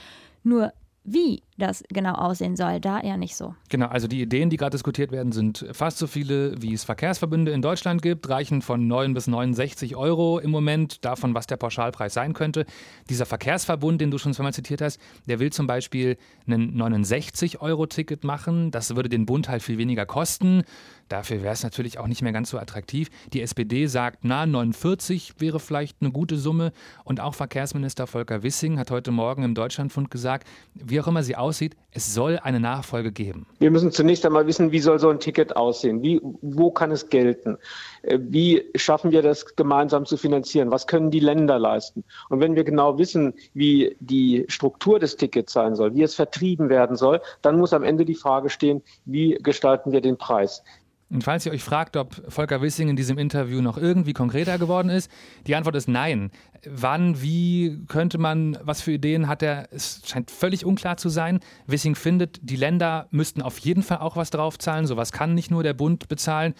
Nur 0.43 0.71
wie 1.03 1.41
das 1.59 1.83
genau 1.89 2.13
aussehen 2.13 2.55
soll, 2.55 2.79
da 2.79 2.99
eher 2.99 3.17
nicht 3.17 3.35
so. 3.35 3.55
Genau, 3.69 3.87
also 3.87 4.07
die 4.07 4.21
Ideen, 4.21 4.49
die 4.49 4.57
gerade 4.57 4.71
diskutiert 4.71 5.11
werden, 5.11 5.31
sind 5.31 5.65
fast 5.73 5.97
so 5.97 6.07
viele, 6.07 6.61
wie 6.61 6.73
es 6.73 6.83
Verkehrsverbünde 6.83 7.51
in 7.51 7.61
Deutschland 7.61 8.01
gibt, 8.01 8.29
reichen 8.29 8.61
von 8.61 8.87
9 8.87 9.13
bis 9.13 9.27
69 9.27 9.95
Euro 9.95 10.39
im 10.39 10.51
Moment, 10.51 11.05
davon, 11.05 11.33
was 11.35 11.47
der 11.47 11.57
Pauschalpreis 11.57 12.13
sein 12.13 12.33
könnte. 12.33 12.65
Dieser 13.09 13.25
Verkehrsverbund, 13.25 14.01
den 14.01 14.11
du 14.11 14.17
schon 14.17 14.33
zweimal 14.33 14.53
zitiert 14.53 14.81
hast, 14.81 14.99
der 15.27 15.39
will 15.39 15.51
zum 15.51 15.67
Beispiel 15.67 16.17
ein 16.47 16.75
69-Euro-Ticket 16.75 18.23
machen. 18.23 18.71
Das 18.71 18.95
würde 18.95 19.09
den 19.09 19.25
Bund 19.25 19.49
halt 19.49 19.61
viel 19.61 19.77
weniger 19.77 20.05
kosten. 20.05 20.63
Dafür 21.09 21.41
wäre 21.41 21.53
es 21.53 21.63
natürlich 21.63 21.97
auch 21.97 22.07
nicht 22.07 22.21
mehr 22.21 22.31
ganz 22.31 22.51
so 22.51 22.59
attraktiv. 22.59 23.09
Die 23.33 23.41
SPD 23.41 23.87
sagt, 23.87 24.19
na, 24.21 24.45
49 24.45 25.33
wäre 25.39 25.59
vielleicht 25.59 25.97
eine 26.01 26.11
gute 26.11 26.37
Summe. 26.37 26.71
Und 27.03 27.19
auch 27.19 27.33
Verkehrsminister 27.33 28.05
Volker 28.05 28.43
Wissing 28.43 28.77
hat 28.77 28.91
heute 28.91 29.09
Morgen 29.11 29.43
im 29.43 29.55
Deutschlandfund 29.55 30.11
gesagt, 30.11 30.47
wie 30.75 31.01
auch 31.01 31.07
immer 31.07 31.23
sie 31.23 31.35
aussehen, 31.35 31.48
aussieht. 31.49 31.75
Es 31.91 32.13
soll 32.13 32.39
eine 32.41 32.59
Nachfolge 32.59 33.11
geben. 33.11 33.47
Wir 33.59 33.71
müssen 33.71 33.91
zunächst 33.91 34.25
einmal 34.25 34.45
wissen, 34.47 34.71
wie 34.71 34.79
soll 34.79 34.99
so 34.99 35.09
ein 35.09 35.19
Ticket 35.19 35.55
aussehen? 35.55 36.01
Wie, 36.03 36.21
wo 36.41 36.71
kann 36.71 36.91
es 36.91 37.09
gelten? 37.09 37.57
Äh, 38.03 38.19
wie 38.21 38.65
schaffen 38.75 39.11
wir 39.11 39.21
das 39.21 39.55
gemeinsam 39.55 40.05
zu 40.05 40.15
finanzieren? 40.15 40.71
Was 40.71 40.87
können 40.87 41.11
die 41.11 41.19
Länder 41.19 41.57
leisten? 41.59 42.03
Und 42.29 42.39
wenn 42.39 42.55
wir 42.55 42.63
genau 42.63 42.97
wissen, 42.97 43.33
wie 43.53 43.95
die 43.99 44.45
Struktur 44.47 44.99
des 44.99 45.17
Tickets 45.17 45.51
sein 45.51 45.75
soll, 45.75 45.95
wie 45.95 46.03
es 46.03 46.15
vertrieben 46.15 46.69
werden 46.69 46.95
soll, 46.95 47.21
dann 47.41 47.57
muss 47.57 47.73
am 47.73 47.83
Ende 47.83 48.05
die 48.05 48.15
Frage 48.15 48.49
stehen, 48.49 48.81
wie 49.05 49.39
gestalten 49.41 49.91
wir 49.91 50.01
den 50.01 50.17
Preis? 50.17 50.63
Und 51.11 51.23
falls 51.23 51.45
ihr 51.45 51.51
euch 51.51 51.63
fragt, 51.63 51.97
ob 51.97 52.21
Volker 52.31 52.61
Wissing 52.61 52.89
in 52.89 52.95
diesem 52.95 53.17
Interview 53.17 53.61
noch 53.61 53.77
irgendwie 53.77 54.13
konkreter 54.13 54.59
geworden 54.59 54.89
ist, 54.89 55.09
die 55.47 55.55
Antwort 55.55 55.75
ist 55.75 55.87
nein. 55.87 56.29
Wann, 56.65 57.21
wie 57.21 57.83
könnte 57.87 58.19
man, 58.19 58.57
was 58.61 58.81
für 58.81 58.91
Ideen 58.91 59.27
hat 59.27 59.41
er? 59.41 59.69
Es 59.71 60.01
scheint 60.05 60.29
völlig 60.29 60.65
unklar 60.65 60.97
zu 60.97 61.09
sein. 61.09 61.39
Wissing 61.65 61.95
findet, 61.95 62.39
die 62.43 62.57
Länder 62.57 63.07
müssten 63.09 63.41
auf 63.41 63.57
jeden 63.59 63.81
Fall 63.81 63.99
auch 63.99 64.17
was 64.17 64.29
draufzahlen. 64.29 64.85
Sowas 64.85 65.11
kann 65.11 65.33
nicht 65.33 65.49
nur 65.49 65.63
der 65.63 65.73
Bund 65.73 66.09
bezahlen. 66.09 66.53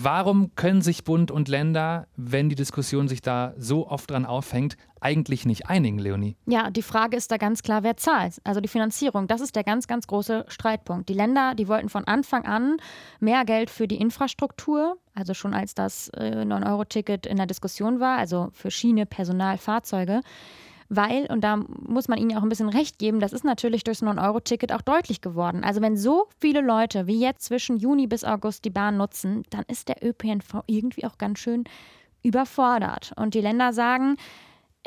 Warum 0.00 0.54
können 0.54 0.80
sich 0.80 1.04
Bund 1.04 1.30
und 1.30 1.48
Länder, 1.48 2.06
wenn 2.16 2.48
die 2.48 2.54
Diskussion 2.54 3.06
sich 3.06 3.20
da 3.20 3.52
so 3.58 3.86
oft 3.88 4.10
dran 4.10 4.24
aufhängt, 4.24 4.76
eigentlich 5.02 5.46
nicht 5.46 5.68
einigen, 5.68 5.98
Leonie? 5.98 6.36
Ja, 6.46 6.70
die 6.70 6.82
Frage 6.82 7.16
ist 7.16 7.30
da 7.30 7.36
ganz 7.36 7.62
klar, 7.62 7.82
wer 7.82 7.96
zahlt. 7.96 8.40
Also 8.44 8.60
die 8.60 8.68
Finanzierung, 8.68 9.26
das 9.26 9.40
ist 9.40 9.56
der 9.56 9.64
ganz, 9.64 9.86
ganz 9.86 10.06
große 10.06 10.44
Streitpunkt. 10.48 11.08
Die 11.08 11.14
Länder, 11.14 11.54
die 11.54 11.68
wollten 11.68 11.88
von 11.88 12.04
Anfang 12.04 12.44
an 12.46 12.76
mehr 13.20 13.44
Geld 13.44 13.70
für 13.70 13.88
die 13.88 13.96
Infrastruktur, 13.96 14.98
also 15.14 15.34
schon 15.34 15.54
als 15.54 15.74
das 15.74 16.08
äh, 16.10 16.44
9-Euro-Ticket 16.44 17.26
in 17.26 17.36
der 17.36 17.46
Diskussion 17.46 18.00
war, 18.00 18.18
also 18.18 18.50
für 18.52 18.70
Schiene, 18.70 19.06
Personal, 19.06 19.58
Fahrzeuge. 19.58 20.22
Weil, 20.90 21.26
und 21.26 21.42
da 21.42 21.56
muss 21.56 22.08
man 22.08 22.18
ihnen 22.18 22.36
auch 22.36 22.42
ein 22.42 22.48
bisschen 22.48 22.70
recht 22.70 22.98
geben, 22.98 23.20
das 23.20 23.34
ist 23.34 23.44
natürlich 23.44 23.84
durchs 23.84 24.02
9-Euro-Ticket 24.02 24.72
auch 24.72 24.80
deutlich 24.80 25.20
geworden. 25.20 25.62
Also 25.62 25.82
wenn 25.82 25.96
so 25.96 26.28
viele 26.40 26.62
Leute 26.62 27.06
wie 27.06 27.20
jetzt 27.20 27.44
zwischen 27.44 27.76
Juni 27.76 28.06
bis 28.06 28.24
August 28.24 28.64
die 28.64 28.70
Bahn 28.70 28.96
nutzen, 28.96 29.42
dann 29.50 29.64
ist 29.68 29.88
der 29.88 30.02
ÖPNV 30.02 30.62
irgendwie 30.66 31.04
auch 31.04 31.18
ganz 31.18 31.40
schön 31.40 31.64
überfordert. 32.22 33.12
Und 33.16 33.34
die 33.34 33.40
Länder 33.40 33.72
sagen, 33.72 34.16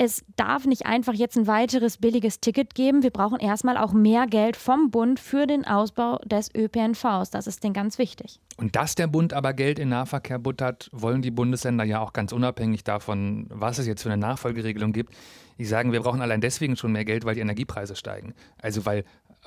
es 0.03 0.25
darf 0.36 0.65
nicht 0.65 0.88
einfach 0.88 1.13
jetzt 1.13 1.38
ein 1.38 1.46
weiteres 1.46 1.98
billiges 1.98 2.39
Ticket 2.39 2.74
geben. 2.74 3.03
Wir 3.03 3.12
brauchen 3.12 3.39
erstmal 3.39 3.77
auch 3.77 3.93
mehr 3.93 4.25
Geld 4.25 4.58
vom 4.58 4.89
Bund 4.89 5.20
für 5.20 5.46
den 5.46 5.63
Ausbau 5.63 6.17
des 6.25 6.50
ÖPNVs. 6.55 7.29
Das 7.29 7.46
ist 7.46 7.63
denen 7.63 7.75
ganz 7.75 8.00
wichtig. 8.00 8.39
Und 8.58 8.75
dass 8.75 8.96
der 8.96 9.05
Bund 9.05 9.31
aber 9.31 9.53
Geld 9.53 9.77
in 9.77 9.89
Nahverkehr 9.89 10.39
buttert, 10.39 10.89
wollen 10.91 11.22
die 11.22 11.29
Bundesländer 11.29 11.84
ja 11.84 12.00
auch 12.00 12.13
ganz 12.13 12.31
unabhängig 12.31 12.84
davon, 12.84 13.46
was 13.50 13.77
es 13.77 13.86
jetzt 13.86 14.01
für 14.01 14.10
eine 14.12 14.20
Nachfolgeregelung 14.20 14.91
gibt. 14.91 15.13
Die 15.60 15.65
sagen, 15.65 15.91
wir 15.91 16.01
brauchen 16.01 16.22
allein 16.22 16.41
deswegen 16.41 16.77
schon 16.77 16.91
mehr 16.93 17.05
Geld, 17.05 17.24
weil 17.24 17.36
die 17.36 17.41
Energiepreise 17.41 17.96
steigen. 17.96 18.34
Also 18.60 18.88
weil 18.88 19.03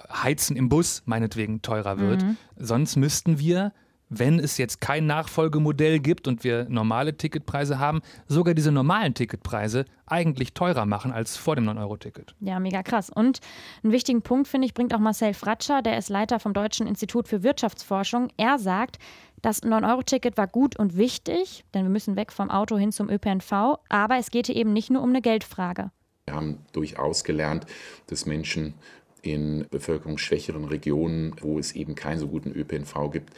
Heizen 0.08 0.54
im 0.56 0.68
Bus 0.68 1.02
meinetwegen 1.04 1.62
teurer 1.62 1.98
wird. 1.98 2.22
Mhm. 2.22 2.36
Sonst 2.56 2.94
müssten 2.94 3.40
wir 3.40 3.72
wenn 4.08 4.38
es 4.38 4.58
jetzt 4.58 4.80
kein 4.80 5.06
Nachfolgemodell 5.06 5.98
gibt 5.98 6.28
und 6.28 6.44
wir 6.44 6.66
normale 6.68 7.16
Ticketpreise 7.16 7.78
haben, 7.78 8.02
sogar 8.26 8.54
diese 8.54 8.70
normalen 8.70 9.14
Ticketpreise 9.14 9.84
eigentlich 10.06 10.54
teurer 10.54 10.86
machen 10.86 11.12
als 11.12 11.36
vor 11.36 11.56
dem 11.56 11.68
9-Euro-Ticket. 11.68 12.34
Ja, 12.40 12.60
mega 12.60 12.82
krass. 12.82 13.10
Und 13.10 13.40
einen 13.82 13.92
wichtigen 13.92 14.22
Punkt, 14.22 14.48
finde 14.48 14.66
ich, 14.66 14.74
bringt 14.74 14.94
auch 14.94 14.98
Marcel 14.98 15.34
Fratscher, 15.34 15.82
der 15.82 15.98
ist 15.98 16.08
Leiter 16.08 16.38
vom 16.38 16.52
Deutschen 16.52 16.86
Institut 16.86 17.28
für 17.28 17.42
Wirtschaftsforschung. 17.42 18.28
Er 18.36 18.58
sagt, 18.58 18.98
das 19.42 19.62
9-Euro-Ticket 19.62 20.36
war 20.36 20.46
gut 20.46 20.78
und 20.78 20.96
wichtig, 20.96 21.64
denn 21.74 21.84
wir 21.84 21.90
müssen 21.90 22.16
weg 22.16 22.32
vom 22.32 22.50
Auto 22.50 22.78
hin 22.78 22.92
zum 22.92 23.10
ÖPNV, 23.10 23.78
aber 23.88 24.16
es 24.18 24.30
geht 24.30 24.46
hier 24.46 24.56
eben 24.56 24.72
nicht 24.72 24.90
nur 24.90 25.02
um 25.02 25.10
eine 25.10 25.22
Geldfrage. 25.22 25.90
Wir 26.26 26.34
haben 26.34 26.58
durchaus 26.72 27.24
gelernt, 27.24 27.66
dass 28.06 28.24
Menschen 28.24 28.74
in 29.20 29.66
bevölkerungsschwächeren 29.70 30.64
Regionen, 30.64 31.34
wo 31.40 31.58
es 31.58 31.72
eben 31.72 31.94
keinen 31.94 32.18
so 32.18 32.28
guten 32.28 32.52
ÖPNV 32.52 33.10
gibt, 33.10 33.34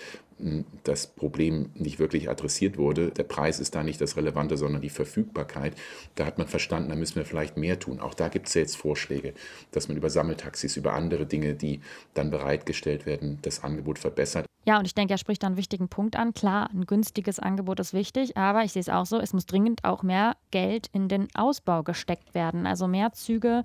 das 0.85 1.07
Problem 1.07 1.71
nicht 1.75 1.99
wirklich 1.99 2.29
adressiert 2.29 2.77
wurde. 2.77 3.11
Der 3.11 3.23
Preis 3.23 3.59
ist 3.59 3.75
da 3.75 3.83
nicht 3.83 4.01
das 4.01 4.17
Relevante, 4.17 4.57
sondern 4.57 4.83
die 4.83 4.91
Verfügbarkeit. 4.91 5.75
Da 6.15 6.27
hat 6.27 6.39
man 6.39 6.47
verstanden, 6.47 6.91
da 6.91 6.97
müssen 6.97 7.17
wir 7.17 7.25
vielleicht 7.25 7.57
mehr 7.57 7.79
tun. 7.79 8.01
Auch 8.01 8.15
da 8.15 8.29
gibt 8.29 8.49
es 8.49 8.55
ja 8.55 8.61
jetzt 8.61 8.77
Vorschläge, 8.77 9.33
dass 9.71 9.89
man 9.89 9.97
über 9.97 10.11
Sammeltaxis, 10.11 10.77
über 10.77 10.93
andere 10.93 11.27
Dinge, 11.27 11.55
die 11.55 11.81
dann 12.15 12.31
bereitgestellt 12.31 13.07
werden, 13.07 13.39
das 13.43 13.65
Angebot 13.65 13.99
verbessert. 13.99 14.47
Ja, 14.67 14.79
und 14.79 14.85
ich 14.85 14.95
denke, 14.95 15.15
er 15.15 15.19
spricht 15.19 15.43
da 15.45 15.47
einen 15.47 15.57
wichtigen 15.57 15.89
Punkt 15.89 16.17
an. 16.17 16.35
Klar, 16.35 16.71
ein 16.71 16.87
günstiges 16.87 17.39
Angebot 17.39 17.79
ist 17.79 17.95
wichtig, 17.95 18.37
aber 18.37 18.65
ich 18.65 18.73
sehe 18.73 18.81
es 18.81 18.89
auch 18.89 19.07
so, 19.07 19.19
es 19.19 19.33
muss 19.33 19.47
dringend 19.47 19.85
auch 19.85 20.03
mehr 20.03 20.37
Geld 20.51 20.89
in 20.93 21.09
den 21.09 21.29
Ausbau 21.35 21.85
gesteckt 21.85 22.35
werden. 22.35 22.67
Also 22.67 22.89
mehr 22.89 23.13
Züge 23.13 23.63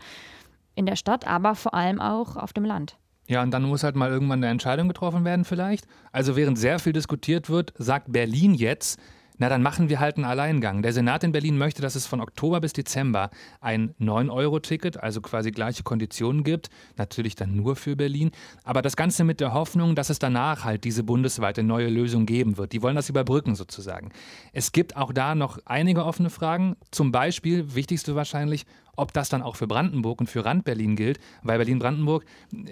in 0.75 0.85
der 0.85 0.95
Stadt, 0.95 1.25
aber 1.27 1.55
vor 1.55 1.73
allem 1.73 1.99
auch 1.99 2.37
auf 2.37 2.53
dem 2.53 2.65
Land. 2.65 2.97
Ja, 3.31 3.41
und 3.43 3.51
dann 3.51 3.63
muss 3.63 3.83
halt 3.85 3.95
mal 3.95 4.09
irgendwann 4.09 4.39
eine 4.39 4.49
Entscheidung 4.51 4.89
getroffen 4.89 5.23
werden 5.23 5.45
vielleicht. 5.45 5.85
Also 6.11 6.35
während 6.35 6.59
sehr 6.59 6.79
viel 6.79 6.91
diskutiert 6.91 7.49
wird, 7.49 7.71
sagt 7.77 8.11
Berlin 8.11 8.53
jetzt, 8.53 8.99
na 9.37 9.49
dann 9.49 9.61
machen 9.61 9.89
wir 9.89 9.99
halt 9.99 10.17
einen 10.17 10.25
Alleingang. 10.25 10.81
Der 10.81 10.93
Senat 10.93 11.23
in 11.23 11.31
Berlin 11.31 11.57
möchte, 11.57 11.81
dass 11.81 11.95
es 11.95 12.05
von 12.05 12.21
Oktober 12.21 12.61
bis 12.61 12.73
Dezember 12.73 13.29
ein 13.59 13.93
9-Euro-Ticket, 13.99 14.97
also 14.97 15.21
quasi 15.21 15.51
gleiche 15.51 15.83
Konditionen 15.83 16.43
gibt. 16.43 16.69
Natürlich 16.97 17.35
dann 17.35 17.55
nur 17.55 17.75
für 17.75 17.95
Berlin. 17.95 18.31
Aber 18.63 18.81
das 18.81 18.95
Ganze 18.95 19.23
mit 19.23 19.39
der 19.39 19.53
Hoffnung, 19.53 19.95
dass 19.95 20.09
es 20.09 20.19
danach 20.19 20.63
halt 20.63 20.83
diese 20.83 21.03
bundesweite 21.03 21.63
neue 21.63 21.89
Lösung 21.89 22.25
geben 22.25 22.57
wird. 22.57 22.73
Die 22.73 22.81
wollen 22.81 22.95
das 22.95 23.09
überbrücken 23.09 23.55
sozusagen. 23.55 24.11
Es 24.53 24.71
gibt 24.71 24.95
auch 24.95 25.13
da 25.13 25.35
noch 25.35 25.59
einige 25.65 26.05
offene 26.05 26.29
Fragen. 26.29 26.75
Zum 26.91 27.11
Beispiel, 27.11 27.75
wichtigste 27.75 28.15
wahrscheinlich, 28.15 28.65
ob 28.95 29.13
das 29.13 29.29
dann 29.29 29.41
auch 29.41 29.55
für 29.55 29.67
Brandenburg 29.67 30.19
und 30.19 30.27
für 30.27 30.45
Rand-Berlin 30.45 30.95
gilt, 30.95 31.19
weil 31.43 31.57
Berlin-Brandenburg 31.57 32.25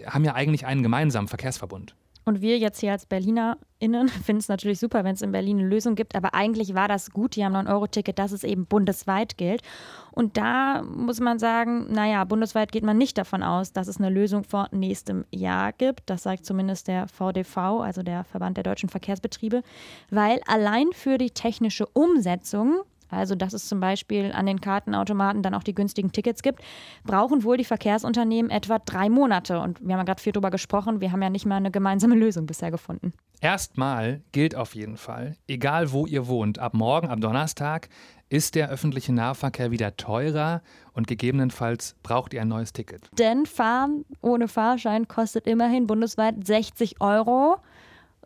haben 0.05 0.23
ja 0.23 0.35
eigentlich 0.35 0.65
einen 0.65 0.83
gemeinsamen 0.83 1.27
Verkehrsverbund. 1.27 1.95
Und 2.29 2.41
wir 2.41 2.59
jetzt 2.59 2.79
hier 2.79 2.91
als 2.91 3.07
BerlinerInnen 3.07 4.07
finden 4.23 4.39
es 4.39 4.49
natürlich 4.49 4.77
super, 4.77 5.03
wenn 5.03 5.15
es 5.15 5.23
in 5.23 5.31
Berlin 5.31 5.57
eine 5.57 5.67
Lösung 5.67 5.95
gibt. 5.95 6.13
Aber 6.13 6.35
eigentlich 6.35 6.75
war 6.75 6.87
das 6.87 7.09
gut, 7.09 7.35
die 7.35 7.43
haben 7.43 7.53
noch 7.53 7.59
ein 7.59 7.67
Euro-Ticket, 7.67 8.19
dass 8.19 8.31
es 8.33 8.43
eben 8.43 8.67
bundesweit 8.67 9.35
gilt. 9.35 9.63
Und 10.11 10.37
da 10.37 10.83
muss 10.83 11.19
man 11.19 11.39
sagen, 11.39 11.91
naja, 11.91 12.23
bundesweit 12.25 12.71
geht 12.71 12.83
man 12.83 12.99
nicht 12.99 13.17
davon 13.17 13.41
aus, 13.41 13.73
dass 13.73 13.87
es 13.87 13.97
eine 13.97 14.11
Lösung 14.11 14.43
vor 14.43 14.67
nächstem 14.71 15.25
Jahr 15.31 15.73
gibt. 15.73 16.07
Das 16.07 16.21
sagt 16.21 16.45
zumindest 16.45 16.87
der 16.87 17.07
VDV, 17.07 17.57
also 17.81 18.03
der 18.03 18.25
Verband 18.25 18.57
der 18.57 18.63
deutschen 18.63 18.89
Verkehrsbetriebe. 18.89 19.63
Weil 20.11 20.39
allein 20.45 20.89
für 20.93 21.17
die 21.17 21.31
technische 21.31 21.87
Umsetzung 21.87 22.83
also 23.09 23.35
dass 23.35 23.53
es 23.53 23.67
zum 23.67 23.79
Beispiel 23.79 24.31
an 24.31 24.45
den 24.45 24.61
Kartenautomaten 24.61 25.41
dann 25.41 25.53
auch 25.53 25.63
die 25.63 25.75
günstigen 25.75 26.11
Tickets 26.11 26.41
gibt, 26.41 26.61
brauchen 27.03 27.43
wohl 27.43 27.57
die 27.57 27.65
Verkehrsunternehmen 27.65 28.51
etwa 28.51 28.79
drei 28.79 29.09
Monate. 29.09 29.59
Und 29.59 29.79
wir 29.81 29.93
haben 29.93 29.99
ja 29.99 30.03
gerade 30.03 30.21
viel 30.21 30.33
darüber 30.33 30.51
gesprochen, 30.51 31.01
wir 31.01 31.11
haben 31.11 31.21
ja 31.21 31.29
nicht 31.29 31.45
mal 31.45 31.55
eine 31.55 31.71
gemeinsame 31.71 32.15
Lösung 32.19 32.45
bisher 32.45 32.71
gefunden. 32.71 33.13
Erstmal 33.41 34.21
gilt 34.33 34.55
auf 34.55 34.75
jeden 34.75 34.97
Fall, 34.97 35.37
egal 35.47 35.91
wo 35.91 36.05
ihr 36.05 36.27
wohnt, 36.27 36.59
ab 36.59 36.73
morgen, 36.73 37.07
ab 37.07 37.21
Donnerstag, 37.21 37.87
ist 38.29 38.55
der 38.55 38.69
öffentliche 38.69 39.13
Nahverkehr 39.13 39.71
wieder 39.71 39.97
teurer 39.97 40.61
und 40.93 41.07
gegebenenfalls 41.07 41.95
braucht 42.03 42.33
ihr 42.33 42.41
ein 42.41 42.47
neues 42.47 42.73
Ticket. 42.73 43.09
Denn 43.17 43.45
Fahren 43.45 44.05
ohne 44.21 44.47
Fahrschein 44.47 45.07
kostet 45.07 45.47
immerhin 45.47 45.87
bundesweit 45.87 46.45
60 46.45 47.01
Euro. 47.01 47.57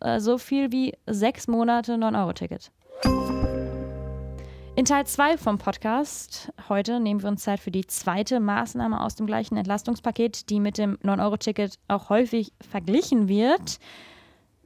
Äh, 0.02 0.20
so 0.20 0.38
viel 0.38 0.72
wie 0.72 0.94
sechs 1.08 1.48
Monate 1.48 1.94
9-Euro-Ticket. 1.94 2.72
In 4.75 4.86
Teil 4.86 5.06
2 5.06 5.38
vom 5.38 5.60
Podcast 5.60 6.51
heute 6.68 7.00
nehmen 7.00 7.22
wir 7.22 7.30
uns 7.30 7.44
Zeit 7.44 7.60
für 7.60 7.70
die 7.70 7.86
zweite 7.86 8.39
Maßnahme 8.39 9.01
aus 9.01 9.13
dem 9.13 9.27
gleichen 9.27 9.56
Entlastungspaket, 9.56 10.50
die 10.50 10.60
mit 10.60 10.80
dem 10.80 10.98
9-Euro-Ticket 10.98 11.77
auch 11.88 12.10
häufig 12.10 12.53
verglichen 12.60 13.27
wird, 13.27 13.77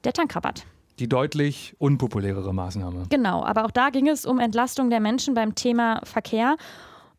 der 0.05 0.13
Tankrabatt. 0.13 0.65
Die 0.99 1.09
deutlich 1.09 1.75
unpopulärere 1.77 2.53
Maßnahme. 2.53 3.07
Genau, 3.09 3.43
aber 3.43 3.65
auch 3.65 3.71
da 3.71 3.89
ging 3.89 4.07
es 4.07 4.25
um 4.25 4.39
Entlastung 4.39 4.89
der 4.89 5.01
Menschen 5.01 5.33
beim 5.33 5.55
Thema 5.55 5.99
Verkehr. 6.05 6.55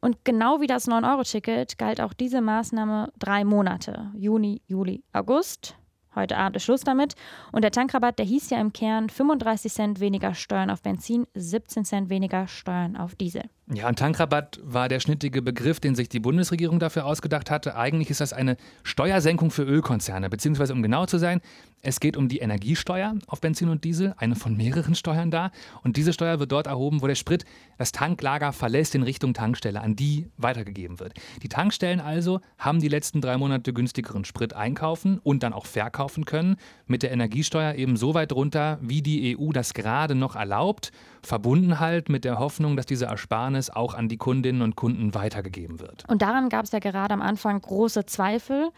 Und 0.00 0.24
genau 0.24 0.62
wie 0.62 0.66
das 0.66 0.88
9-Euro-Ticket 0.88 1.76
galt 1.76 2.00
auch 2.00 2.14
diese 2.14 2.40
Maßnahme 2.40 3.12
drei 3.18 3.44
Monate. 3.44 4.10
Juni, 4.14 4.62
Juli, 4.66 5.04
August. 5.12 5.76
Heute 6.18 6.36
Abend 6.36 6.56
ist 6.56 6.64
Schluss 6.64 6.80
damit. 6.80 7.14
Und 7.52 7.62
der 7.62 7.70
Tankrabatt, 7.70 8.18
der 8.18 8.26
hieß 8.26 8.50
ja 8.50 8.60
im 8.60 8.72
Kern 8.72 9.08
35 9.08 9.72
Cent 9.72 10.00
weniger 10.00 10.34
Steuern 10.34 10.68
auf 10.68 10.82
Benzin, 10.82 11.28
17 11.34 11.84
Cent 11.84 12.10
weniger 12.10 12.48
Steuern 12.48 12.96
auf 12.96 13.14
Diesel. 13.14 13.42
Ja, 13.72 13.86
ein 13.86 13.94
Tankrabatt 13.94 14.58
war 14.64 14.88
der 14.88 14.98
schnittige 14.98 15.42
Begriff, 15.42 15.78
den 15.78 15.94
sich 15.94 16.08
die 16.08 16.18
Bundesregierung 16.18 16.80
dafür 16.80 17.06
ausgedacht 17.06 17.52
hatte. 17.52 17.76
Eigentlich 17.76 18.10
ist 18.10 18.20
das 18.20 18.32
eine 18.32 18.56
Steuersenkung 18.82 19.52
für 19.52 19.62
Ölkonzerne, 19.62 20.28
beziehungsweise 20.28 20.72
um 20.72 20.82
genau 20.82 21.06
zu 21.06 21.18
sein, 21.18 21.40
es 21.82 22.00
geht 22.00 22.16
um 22.16 22.28
die 22.28 22.38
Energiesteuer 22.38 23.14
auf 23.26 23.40
Benzin 23.40 23.68
und 23.68 23.84
Diesel, 23.84 24.14
eine 24.16 24.34
von 24.34 24.56
mehreren 24.56 24.94
Steuern 24.94 25.30
da. 25.30 25.50
Und 25.82 25.96
diese 25.96 26.12
Steuer 26.12 26.40
wird 26.40 26.52
dort 26.52 26.66
erhoben, 26.66 27.02
wo 27.02 27.06
der 27.06 27.14
Sprit 27.14 27.44
das 27.76 27.92
Tanklager 27.92 28.52
verlässt 28.52 28.94
in 28.94 29.02
Richtung 29.02 29.32
Tankstelle, 29.32 29.80
an 29.80 29.94
die 29.94 30.28
weitergegeben 30.36 30.98
wird. 30.98 31.14
Die 31.42 31.48
Tankstellen 31.48 32.00
also 32.00 32.40
haben 32.58 32.80
die 32.80 32.88
letzten 32.88 33.20
drei 33.20 33.36
Monate 33.36 33.72
günstigeren 33.72 34.24
Sprit 34.24 34.54
einkaufen 34.54 35.20
und 35.22 35.42
dann 35.42 35.52
auch 35.52 35.66
verkaufen 35.66 36.24
können, 36.24 36.56
mit 36.86 37.02
der 37.02 37.12
Energiesteuer 37.12 37.74
eben 37.74 37.96
so 37.96 38.14
weit 38.14 38.32
runter, 38.32 38.78
wie 38.82 39.02
die 39.02 39.38
EU 39.38 39.52
das 39.52 39.72
gerade 39.74 40.14
noch 40.14 40.34
erlaubt, 40.34 40.90
verbunden 41.22 41.78
halt 41.78 42.08
mit 42.08 42.24
der 42.24 42.38
Hoffnung, 42.38 42.76
dass 42.76 42.86
diese 42.86 43.06
Ersparnis 43.06 43.70
auch 43.70 43.94
an 43.94 44.08
die 44.08 44.16
Kundinnen 44.16 44.62
und 44.62 44.76
Kunden 44.76 45.14
weitergegeben 45.14 45.80
wird. 45.80 46.04
Und 46.08 46.22
daran 46.22 46.48
gab 46.48 46.64
es 46.64 46.72
ja 46.72 46.78
gerade 46.80 47.14
am 47.14 47.22
Anfang 47.22 47.60
große 47.60 48.06
Zweifel. 48.06 48.70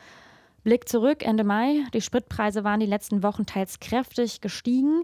Blick 0.62 0.88
zurück, 0.88 1.24
Ende 1.24 1.44
Mai. 1.44 1.84
Die 1.94 2.00
Spritpreise 2.00 2.64
waren 2.64 2.80
die 2.80 2.86
letzten 2.86 3.22
Wochen 3.22 3.46
teils 3.46 3.80
kräftig 3.80 4.40
gestiegen. 4.40 5.02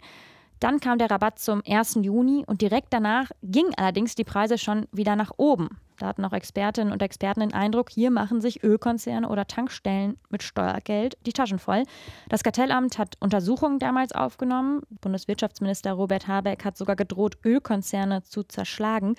Dann 0.60 0.80
kam 0.80 0.98
der 0.98 1.10
Rabatt 1.10 1.38
zum 1.38 1.62
1. 1.66 1.98
Juni 2.02 2.44
und 2.46 2.62
direkt 2.62 2.92
danach 2.92 3.30
gingen 3.42 3.74
allerdings 3.76 4.14
die 4.14 4.24
Preise 4.24 4.56
schon 4.58 4.86
wieder 4.90 5.16
nach 5.16 5.32
oben. 5.36 5.78
Da 5.98 6.06
hatten 6.06 6.24
auch 6.24 6.32
Expertinnen 6.32 6.92
und 6.92 7.02
Experten 7.02 7.40
den 7.40 7.54
Eindruck, 7.54 7.90
hier 7.90 8.10
machen 8.10 8.40
sich 8.40 8.62
Ölkonzerne 8.62 9.28
oder 9.28 9.46
Tankstellen 9.46 10.18
mit 10.28 10.42
Steuergeld 10.42 11.16
die 11.24 11.32
Taschen 11.32 11.58
voll. 11.58 11.84
Das 12.28 12.42
Kartellamt 12.42 12.98
hat 12.98 13.16
Untersuchungen 13.20 13.78
damals 13.78 14.12
aufgenommen. 14.12 14.82
Bundeswirtschaftsminister 15.00 15.92
Robert 15.92 16.28
Habeck 16.28 16.64
hat 16.64 16.76
sogar 16.76 16.96
gedroht, 16.96 17.38
Ölkonzerne 17.44 18.22
zu 18.22 18.42
zerschlagen. 18.42 19.14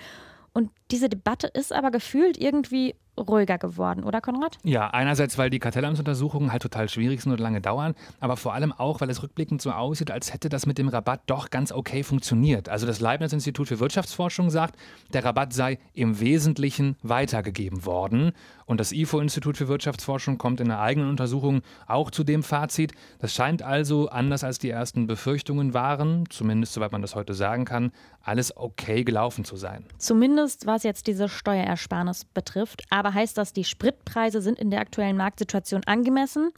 Und 0.52 0.70
diese 0.90 1.08
Debatte 1.08 1.48
ist 1.48 1.72
aber 1.72 1.90
gefühlt 1.90 2.36
irgendwie 2.36 2.94
ruhiger 3.20 3.58
geworden, 3.58 4.04
oder 4.04 4.20
Konrad? 4.20 4.58
Ja, 4.62 4.88
einerseits, 4.88 5.38
weil 5.38 5.50
die 5.50 5.58
Kartellamtsuntersuchungen 5.58 6.52
halt 6.52 6.62
total 6.62 6.88
schwierig 6.88 7.22
sind 7.22 7.32
und 7.32 7.40
lange 7.40 7.60
dauern, 7.60 7.94
aber 8.20 8.36
vor 8.36 8.54
allem 8.54 8.72
auch, 8.72 9.00
weil 9.00 9.10
es 9.10 9.22
rückblickend 9.22 9.60
so 9.62 9.70
aussieht, 9.70 10.10
als 10.10 10.32
hätte 10.32 10.48
das 10.48 10.66
mit 10.66 10.78
dem 10.78 10.88
Rabatt 10.88 11.22
doch 11.26 11.50
ganz 11.50 11.72
okay 11.72 12.02
funktioniert. 12.02 12.68
Also 12.68 12.86
das 12.86 13.00
Leibniz-Institut 13.00 13.68
für 13.68 13.80
Wirtschaftsforschung 13.80 14.50
sagt, 14.50 14.76
der 15.12 15.24
Rabatt 15.24 15.52
sei 15.52 15.78
im 15.94 16.20
Wesentlichen 16.20 16.96
weitergegeben 17.02 17.84
worden. 17.84 18.32
Und 18.66 18.80
das 18.80 18.92
IFO-Institut 18.92 19.56
für 19.56 19.68
Wirtschaftsforschung 19.68 20.36
kommt 20.36 20.60
in 20.60 20.70
einer 20.70 20.80
eigenen 20.80 21.08
Untersuchung 21.08 21.62
auch 21.86 22.10
zu 22.10 22.22
dem 22.22 22.42
Fazit. 22.42 22.92
Das 23.18 23.34
scheint 23.34 23.62
also, 23.62 24.10
anders 24.10 24.44
als 24.44 24.58
die 24.58 24.68
ersten 24.68 25.06
Befürchtungen 25.06 25.72
waren, 25.72 26.24
zumindest 26.28 26.74
soweit 26.74 26.92
man 26.92 27.00
das 27.00 27.14
heute 27.14 27.32
sagen 27.32 27.64
kann, 27.64 27.92
alles 28.28 28.56
okay 28.56 29.04
gelaufen 29.04 29.44
zu 29.44 29.56
sein. 29.56 29.84
Zumindest 29.98 30.66
was 30.66 30.82
jetzt 30.82 31.06
diese 31.06 31.28
Steuerersparnis 31.28 32.24
betrifft. 32.26 32.84
Aber 32.90 33.14
heißt 33.14 33.36
das, 33.38 33.52
die 33.52 33.64
Spritpreise 33.64 34.40
sind 34.40 34.58
in 34.58 34.70
der 34.70 34.80
aktuellen 34.80 35.16
Marktsituation 35.16 35.82
angemessen? 35.84 36.52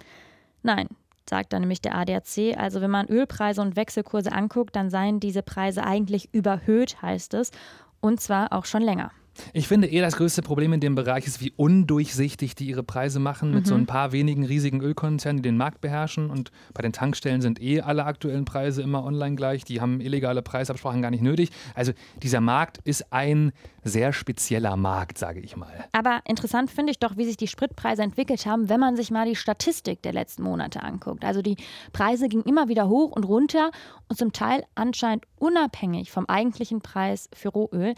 Nein, 0.63 0.89
sagt 1.29 1.53
dann 1.53 1.63
nämlich 1.63 1.81
der 1.81 1.95
ADAC. 1.95 2.57
Also 2.59 2.81
wenn 2.81 2.91
man 2.91 3.07
Ölpreise 3.09 3.63
und 3.63 3.77
Wechselkurse 3.77 4.33
anguckt, 4.33 4.77
dann 4.77 4.91
seien 4.91 5.21
diese 5.21 5.43
Preise 5.43 5.85
eigentlich 5.85 6.35
überhöht, 6.35 7.01
heißt 7.01 7.35
es. 7.35 7.53
Und 8.01 8.21
zwar 8.21 8.53
auch 8.53 8.65
schon 8.65 8.83
länger. 8.83 9.13
Ich 9.53 9.69
finde 9.69 9.89
eher 9.89 10.03
das 10.03 10.17
größte 10.17 10.43
Problem 10.43 10.73
in 10.73 10.81
dem 10.81 10.95
Bereich 10.95 11.27
ist, 11.27 11.41
wie 11.41 11.53
undurchsichtig 11.57 12.55
die 12.55 12.67
ihre 12.67 12.83
Preise 12.83 13.21
machen 13.21 13.51
mit 13.51 13.65
mhm. 13.65 13.69
so 13.69 13.75
ein 13.75 13.87
paar 13.87 14.13
wenigen 14.13 14.45
riesigen 14.45 14.81
Ölkonzernen, 14.81 15.43
die 15.43 15.49
den 15.49 15.57
Markt 15.57 15.81
beherrschen. 15.81 16.31
Und 16.31 16.51
bei 16.75 16.83
den 16.83 16.93
Tankstellen 16.93 17.41
sind 17.41 17.61
eh 17.61 17.81
alle 17.81 18.05
aktuellen 18.05 18.45
Preise 18.45 18.83
immer 18.83 19.05
online 19.05 19.37
gleich. 19.37 19.65
Die 19.65 19.81
haben 19.81 20.01
illegale 20.01 20.43
Preisabsprachen 20.43 21.03
gar 21.03 21.11
nicht 21.11 21.23
nötig. 21.23 21.51
Also 21.75 21.93
dieser 22.23 22.41
Markt 22.41 22.79
ist 22.85 23.13
ein 23.13 23.53
sehr 23.83 24.13
spezieller 24.13 24.77
Markt, 24.77 25.19
sage 25.19 25.41
ich 25.41 25.57
mal. 25.57 25.73
Aber 25.93 26.21
interessant 26.27 26.71
finde 26.71 26.93
ich 26.93 26.99
doch, 26.99 27.17
wie 27.17 27.25
sich 27.25 27.37
die 27.37 27.49
Spritpreise 27.49 28.03
entwickelt 28.03 28.47
haben, 28.47 28.69
wenn 28.69 28.81
man 28.81 28.97
sich 28.97 29.11
mal 29.11 29.27
die 29.27 29.37
Statistik 29.37 30.03
der 30.03 30.13
letzten 30.13 30.43
Monate 30.43 30.83
anguckt. 30.83 31.25
Also 31.25 31.43
die 31.43 31.57
Preise 31.93 32.29
gingen 32.29 32.45
immer 32.45 32.69
wieder 32.69 32.89
hoch 32.89 33.13
und 33.13 33.25
runter 33.25 33.71
und 34.09 34.19
zum 34.19 34.33
Teil 34.33 34.65
anscheinend 34.75 35.25
unabhängig 35.39 36.11
vom 36.11 36.27
eigentlichen 36.27 36.81
Preis 36.81 37.29
für 37.33 37.49
Rohöl 37.49 37.95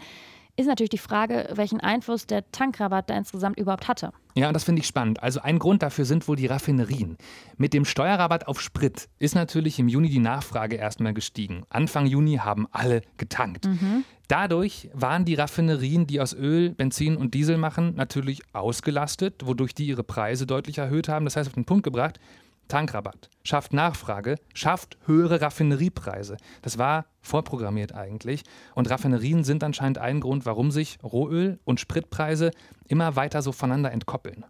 ist 0.55 0.67
natürlich 0.67 0.91
die 0.91 0.97
Frage, 0.97 1.49
welchen 1.55 1.79
Einfluss 1.79 2.27
der 2.27 2.49
Tankrabatt 2.51 3.09
da 3.09 3.17
insgesamt 3.17 3.57
überhaupt 3.57 3.87
hatte. 3.87 4.11
Ja, 4.35 4.47
und 4.47 4.53
das 4.53 4.63
finde 4.63 4.81
ich 4.81 4.87
spannend. 4.87 5.21
Also 5.21 5.41
ein 5.41 5.59
Grund 5.59 5.83
dafür 5.83 6.05
sind 6.05 6.27
wohl 6.27 6.35
die 6.35 6.45
Raffinerien. 6.45 7.17
Mit 7.57 7.73
dem 7.73 7.85
Steuerrabatt 7.85 8.47
auf 8.47 8.61
Sprit 8.61 9.09
ist 9.19 9.35
natürlich 9.35 9.79
im 9.79 9.87
Juni 9.87 10.09
die 10.09 10.19
Nachfrage 10.19 10.75
erstmal 10.75 11.13
gestiegen. 11.13 11.63
Anfang 11.69 12.05
Juni 12.05 12.37
haben 12.37 12.67
alle 12.71 13.01
getankt. 13.17 13.65
Mhm. 13.65 14.03
Dadurch 14.27 14.89
waren 14.93 15.25
die 15.25 15.35
Raffinerien, 15.35 16.07
die 16.07 16.21
aus 16.21 16.33
Öl, 16.33 16.71
Benzin 16.71 17.17
und 17.17 17.33
Diesel 17.33 17.57
machen, 17.57 17.95
natürlich 17.95 18.41
ausgelastet, 18.53 19.45
wodurch 19.45 19.73
die 19.73 19.87
ihre 19.87 20.03
Preise 20.03 20.47
deutlich 20.47 20.77
erhöht 20.77 21.09
haben. 21.09 21.25
Das 21.25 21.35
heißt, 21.35 21.47
auf 21.47 21.53
den 21.53 21.65
Punkt 21.65 21.83
gebracht, 21.83 22.19
Tankrabatt, 22.67 23.29
schafft 23.43 23.73
Nachfrage, 23.73 24.35
schafft 24.53 24.97
höhere 25.05 25.41
Raffineriepreise. 25.41 26.37
Das 26.61 26.77
war 26.77 27.05
vorprogrammiert 27.21 27.93
eigentlich. 27.93 28.43
Und 28.75 28.89
Raffinerien 28.89 29.43
sind 29.43 29.63
anscheinend 29.63 29.97
ein 29.97 30.19
Grund, 30.19 30.45
warum 30.45 30.71
sich 30.71 30.97
Rohöl 31.03 31.59
und 31.65 31.79
Spritpreise 31.79 32.51
immer 32.87 33.15
weiter 33.15 33.41
so 33.41 33.51
voneinander 33.51 33.91
entkoppeln. 33.91 34.45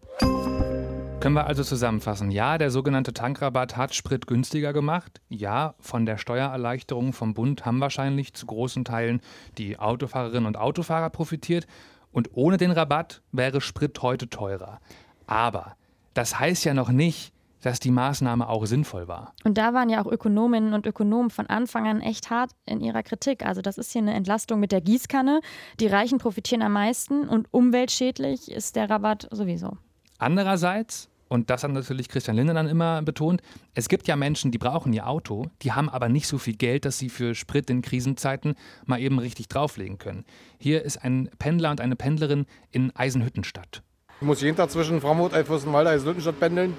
Können 1.19 1.35
wir 1.35 1.47
also 1.47 1.63
zusammenfassen? 1.63 2.31
Ja, 2.31 2.57
der 2.57 2.69
sogenannte 2.69 3.13
Tankrabatt 3.13 3.77
hat 3.77 3.95
Sprit 3.95 4.27
günstiger 4.27 4.73
gemacht. 4.73 5.21
Ja, 5.29 5.73
von 5.79 6.05
der 6.05 6.17
Steuererleichterung 6.17 7.13
vom 7.13 7.33
Bund 7.33 7.65
haben 7.65 7.79
wahrscheinlich 7.79 8.33
zu 8.33 8.45
großen 8.45 8.83
Teilen 8.83 9.21
die 9.57 9.79
Autofahrerinnen 9.79 10.47
und 10.47 10.57
Autofahrer 10.57 11.09
profitiert. 11.09 11.65
Und 12.11 12.31
ohne 12.33 12.57
den 12.57 12.71
Rabatt 12.71 13.21
wäre 13.31 13.61
Sprit 13.61 14.01
heute 14.01 14.29
teurer. 14.29 14.81
Aber 15.25 15.77
das 16.13 16.39
heißt 16.39 16.65
ja 16.65 16.73
noch 16.73 16.89
nicht, 16.89 17.32
dass 17.63 17.79
die 17.79 17.91
Maßnahme 17.91 18.47
auch 18.47 18.65
sinnvoll 18.65 19.07
war. 19.07 19.33
Und 19.43 19.57
da 19.57 19.73
waren 19.73 19.89
ja 19.89 20.03
auch 20.03 20.11
Ökonominnen 20.11 20.73
und 20.73 20.85
Ökonomen 20.85 21.29
von 21.29 21.47
Anfang 21.47 21.87
an 21.87 22.01
echt 22.01 22.29
hart 22.29 22.51
in 22.65 22.81
ihrer 22.81 23.03
Kritik. 23.03 23.45
Also 23.45 23.61
das 23.61 23.77
ist 23.77 23.91
hier 23.91 24.01
eine 24.01 24.13
Entlastung 24.13 24.59
mit 24.59 24.71
der 24.71 24.81
Gießkanne. 24.81 25.39
Die 25.79 25.87
Reichen 25.87 26.19
profitieren 26.19 26.61
am 26.61 26.73
meisten 26.73 27.27
und 27.27 27.47
umweltschädlich 27.51 28.51
ist 28.51 28.75
der 28.75 28.89
Rabatt 28.89 29.27
sowieso. 29.31 29.77
Andererseits, 30.19 31.09
und 31.29 31.49
das 31.49 31.63
hat 31.63 31.71
natürlich 31.71 32.09
Christian 32.09 32.35
Lindner 32.35 32.53
dann 32.53 32.67
immer 32.67 33.01
betont, 33.01 33.41
es 33.73 33.87
gibt 33.87 34.07
ja 34.07 34.17
Menschen, 34.17 34.51
die 34.51 34.57
brauchen 34.57 34.91
ihr 34.91 35.07
Auto, 35.07 35.47
die 35.61 35.71
haben 35.71 35.89
aber 35.89 36.09
nicht 36.09 36.27
so 36.27 36.37
viel 36.37 36.55
Geld, 36.55 36.83
dass 36.83 36.97
sie 36.97 37.09
für 37.09 37.33
Sprit 37.33 37.69
in 37.69 37.81
Krisenzeiten 37.81 38.55
mal 38.85 38.99
eben 38.99 39.19
richtig 39.19 39.47
drauflegen 39.47 39.97
können. 39.97 40.25
Hier 40.59 40.83
ist 40.83 41.03
ein 41.03 41.29
Pendler 41.39 41.71
und 41.71 41.79
eine 41.79 41.95
Pendlerin 41.95 42.45
in 42.71 42.93
Eisenhüttenstadt. 42.95 43.83
Ich 44.19 44.27
muss 44.27 44.41
jeden 44.41 44.57
Tag 44.57 44.69
zwischen 44.69 44.99
Frankfurt, 44.99 45.33
Eifelsenwalde, 45.33 45.89
Eisenhüttenstadt 45.91 46.39
pendeln 46.39 46.73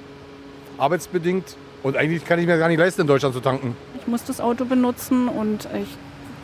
arbeitsbedingt. 0.79 1.57
Und 1.83 1.97
eigentlich 1.97 2.25
kann 2.25 2.39
ich 2.39 2.47
mir 2.47 2.59
gar 2.59 2.69
nicht 2.69 2.79
leisten, 2.79 3.03
in 3.03 3.07
Deutschland 3.07 3.35
zu 3.35 3.41
tanken. 3.41 3.77
Ich 3.99 4.07
muss 4.07 4.25
das 4.25 4.41
Auto 4.41 4.65
benutzen 4.65 5.29
und 5.29 5.69
ich 5.81 5.89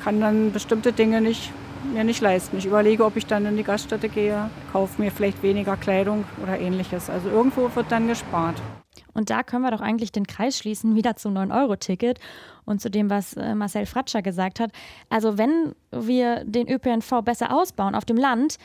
kann 0.03 0.21
dann 0.21 0.53
bestimmte 0.53 0.93
Dinge 0.93 1.21
nicht, 1.21 1.51
mir 1.93 2.05
nicht 2.05 2.21
leisten. 2.21 2.59
Ich 2.59 2.67
überlege, 2.67 3.05
ob 3.05 3.17
ich 3.17 3.27
dann 3.27 3.47
in 3.47 3.57
die 3.57 3.63
Gaststätte 3.63 4.09
gehe, 4.09 4.51
kaufe 4.73 5.01
mir 5.01 5.11
vielleicht 5.11 5.43
weniger 5.43 5.77
Kleidung 5.77 6.25
oder 6.43 6.59
ähnliches. 6.59 7.09
Also 7.09 7.29
irgendwo 7.31 7.71
wird 7.75 7.91
dann 7.91 8.07
gespart. 8.07 8.57
Und 9.13 9.31
da 9.31 9.43
können 9.43 9.63
wir 9.63 9.71
doch 9.71 9.81
eigentlich 9.81 10.13
den 10.13 10.27
Kreis 10.27 10.59
schließen, 10.59 10.95
wieder 10.95 11.17
zum 11.17 11.35
9-Euro-Ticket 11.35 12.19
und 12.65 12.81
zu 12.81 12.91
dem, 12.91 13.11
was 13.11 13.35
äh, 13.35 13.55
Marcel 13.55 13.87
Fratscher 13.87 14.23
gesagt 14.23 14.61
hat. 14.61 14.71
Also 15.09 15.39
wenn 15.39 15.75
wir 15.91 16.45
den 16.45 16.69
ÖPNV 16.69 17.23
besser 17.25 17.53
ausbauen 17.53 17.95
auf 17.95 18.05
dem 18.05 18.17
Land, 18.17 18.59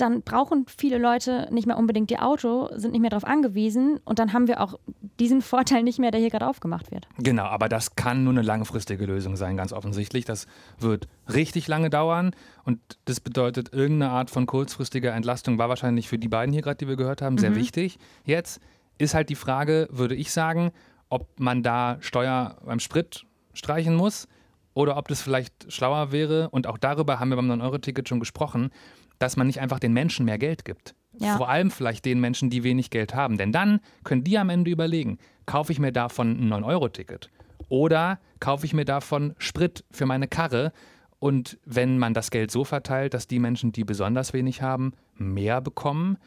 dann 0.00 0.22
brauchen 0.22 0.66
viele 0.76 0.98
Leute 0.98 1.48
nicht 1.50 1.66
mehr 1.66 1.76
unbedingt 1.76 2.10
ihr 2.10 2.24
Auto, 2.24 2.68
sind 2.74 2.92
nicht 2.92 3.00
mehr 3.00 3.10
darauf 3.10 3.24
angewiesen 3.24 4.00
und 4.04 4.18
dann 4.18 4.32
haben 4.32 4.46
wir 4.48 4.60
auch 4.60 4.78
diesen 5.18 5.42
Vorteil 5.42 5.82
nicht 5.82 5.98
mehr, 5.98 6.10
der 6.10 6.20
hier 6.20 6.30
gerade 6.30 6.46
aufgemacht 6.46 6.90
wird. 6.90 7.08
Genau, 7.18 7.44
aber 7.44 7.68
das 7.68 7.96
kann 7.96 8.24
nur 8.24 8.32
eine 8.32 8.42
langfristige 8.42 9.04
Lösung 9.04 9.36
sein, 9.36 9.56
ganz 9.56 9.72
offensichtlich. 9.72 10.24
Das 10.24 10.46
wird 10.78 11.08
richtig 11.32 11.68
lange 11.68 11.90
dauern 11.90 12.32
und 12.64 12.80
das 13.04 13.20
bedeutet, 13.20 13.72
irgendeine 13.72 14.12
Art 14.12 14.30
von 14.30 14.46
kurzfristiger 14.46 15.12
Entlastung 15.12 15.58
war 15.58 15.68
wahrscheinlich 15.68 16.08
für 16.08 16.18
die 16.18 16.28
beiden 16.28 16.52
hier 16.52 16.62
gerade, 16.62 16.78
die 16.78 16.88
wir 16.88 16.96
gehört 16.96 17.20
haben, 17.20 17.38
sehr 17.38 17.50
mhm. 17.50 17.56
wichtig. 17.56 17.98
Jetzt 18.24 18.60
ist 18.98 19.14
halt 19.14 19.28
die 19.28 19.34
Frage, 19.34 19.88
würde 19.90 20.14
ich 20.14 20.32
sagen, 20.32 20.70
ob 21.08 21.28
man 21.40 21.62
da 21.62 21.96
Steuer 22.00 22.56
beim 22.64 22.80
Sprit 22.80 23.24
streichen 23.54 23.94
muss 23.94 24.28
oder 24.74 24.96
ob 24.96 25.08
das 25.08 25.22
vielleicht 25.22 25.72
schlauer 25.72 26.12
wäre. 26.12 26.50
Und 26.50 26.66
auch 26.66 26.78
darüber 26.78 27.18
haben 27.18 27.30
wir 27.30 27.36
beim 27.36 27.50
9-Euro-Ticket 27.50 28.08
schon 28.08 28.20
gesprochen 28.20 28.70
dass 29.18 29.36
man 29.36 29.46
nicht 29.46 29.60
einfach 29.60 29.78
den 29.78 29.92
Menschen 29.92 30.24
mehr 30.24 30.38
Geld 30.38 30.64
gibt. 30.64 30.94
Ja. 31.18 31.36
Vor 31.36 31.48
allem 31.48 31.70
vielleicht 31.70 32.04
den 32.04 32.20
Menschen, 32.20 32.50
die 32.50 32.62
wenig 32.62 32.90
Geld 32.90 33.14
haben. 33.14 33.38
Denn 33.38 33.52
dann 33.52 33.80
können 34.04 34.24
die 34.24 34.38
am 34.38 34.50
Ende 34.50 34.70
überlegen, 34.70 35.18
kaufe 35.46 35.72
ich 35.72 35.78
mir 35.78 35.92
davon 35.92 36.38
ein 36.38 36.52
9-Euro-Ticket 36.52 37.30
oder 37.68 38.20
kaufe 38.40 38.66
ich 38.66 38.74
mir 38.74 38.84
davon 38.84 39.34
Sprit 39.38 39.84
für 39.90 40.06
meine 40.06 40.28
Karre. 40.28 40.72
Und 41.18 41.58
wenn 41.64 41.98
man 41.98 42.14
das 42.14 42.30
Geld 42.30 42.50
so 42.50 42.64
verteilt, 42.64 43.14
dass 43.14 43.26
die 43.26 43.40
Menschen, 43.40 43.72
die 43.72 43.84
besonders 43.84 44.32
wenig 44.32 44.62
haben, 44.62 44.92
mehr 45.16 45.60
bekommen, 45.60 46.18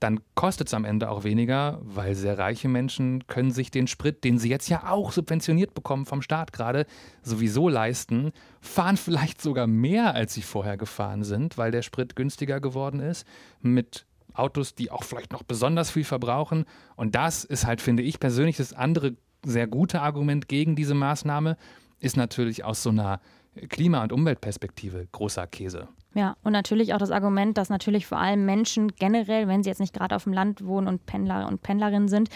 dann 0.00 0.20
kostet 0.34 0.68
es 0.68 0.74
am 0.74 0.86
Ende 0.86 1.10
auch 1.10 1.24
weniger, 1.24 1.78
weil 1.82 2.14
sehr 2.14 2.38
reiche 2.38 2.68
Menschen 2.68 3.26
können 3.26 3.50
sich 3.50 3.70
den 3.70 3.86
Sprit, 3.86 4.24
den 4.24 4.38
sie 4.38 4.48
jetzt 4.48 4.70
ja 4.70 4.90
auch 4.90 5.12
subventioniert 5.12 5.74
bekommen 5.74 6.06
vom 6.06 6.22
Staat 6.22 6.54
gerade, 6.54 6.86
sowieso 7.22 7.68
leisten, 7.68 8.32
fahren 8.60 8.96
vielleicht 8.96 9.42
sogar 9.42 9.66
mehr, 9.66 10.14
als 10.14 10.34
sie 10.34 10.42
vorher 10.42 10.78
gefahren 10.78 11.22
sind, 11.22 11.58
weil 11.58 11.70
der 11.70 11.82
Sprit 11.82 12.16
günstiger 12.16 12.60
geworden 12.60 13.00
ist, 13.00 13.26
mit 13.60 14.06
Autos, 14.32 14.74
die 14.74 14.90
auch 14.90 15.02
vielleicht 15.02 15.32
noch 15.32 15.42
besonders 15.42 15.90
viel 15.90 16.04
verbrauchen. 16.04 16.64
Und 16.96 17.14
das 17.14 17.44
ist 17.44 17.66
halt, 17.66 17.80
finde 17.82 18.02
ich 18.02 18.20
persönlich, 18.20 18.56
das 18.56 18.72
andere 18.72 19.16
sehr 19.44 19.66
gute 19.66 20.00
Argument 20.00 20.48
gegen 20.48 20.76
diese 20.76 20.94
Maßnahme, 20.94 21.56
ist 21.98 22.16
natürlich 22.16 22.64
aus 22.64 22.82
so 22.82 22.90
einer 22.90 23.20
Klima- 23.68 24.02
und 24.02 24.12
Umweltperspektive 24.12 25.08
großer 25.12 25.46
Käse. 25.46 25.88
Ja, 26.14 26.36
und 26.42 26.52
natürlich 26.52 26.92
auch 26.92 26.98
das 26.98 27.12
Argument, 27.12 27.56
dass 27.56 27.68
natürlich 27.70 28.06
vor 28.06 28.18
allem 28.18 28.44
Menschen 28.44 28.88
generell, 28.96 29.46
wenn 29.46 29.62
sie 29.62 29.70
jetzt 29.70 29.78
nicht 29.78 29.94
gerade 29.94 30.16
auf 30.16 30.24
dem 30.24 30.32
Land 30.32 30.66
wohnen 30.66 30.88
und 30.88 31.06
Pendler 31.06 31.46
und 31.46 31.62
Pendlerinnen 31.62 32.08
sind, 32.08 32.30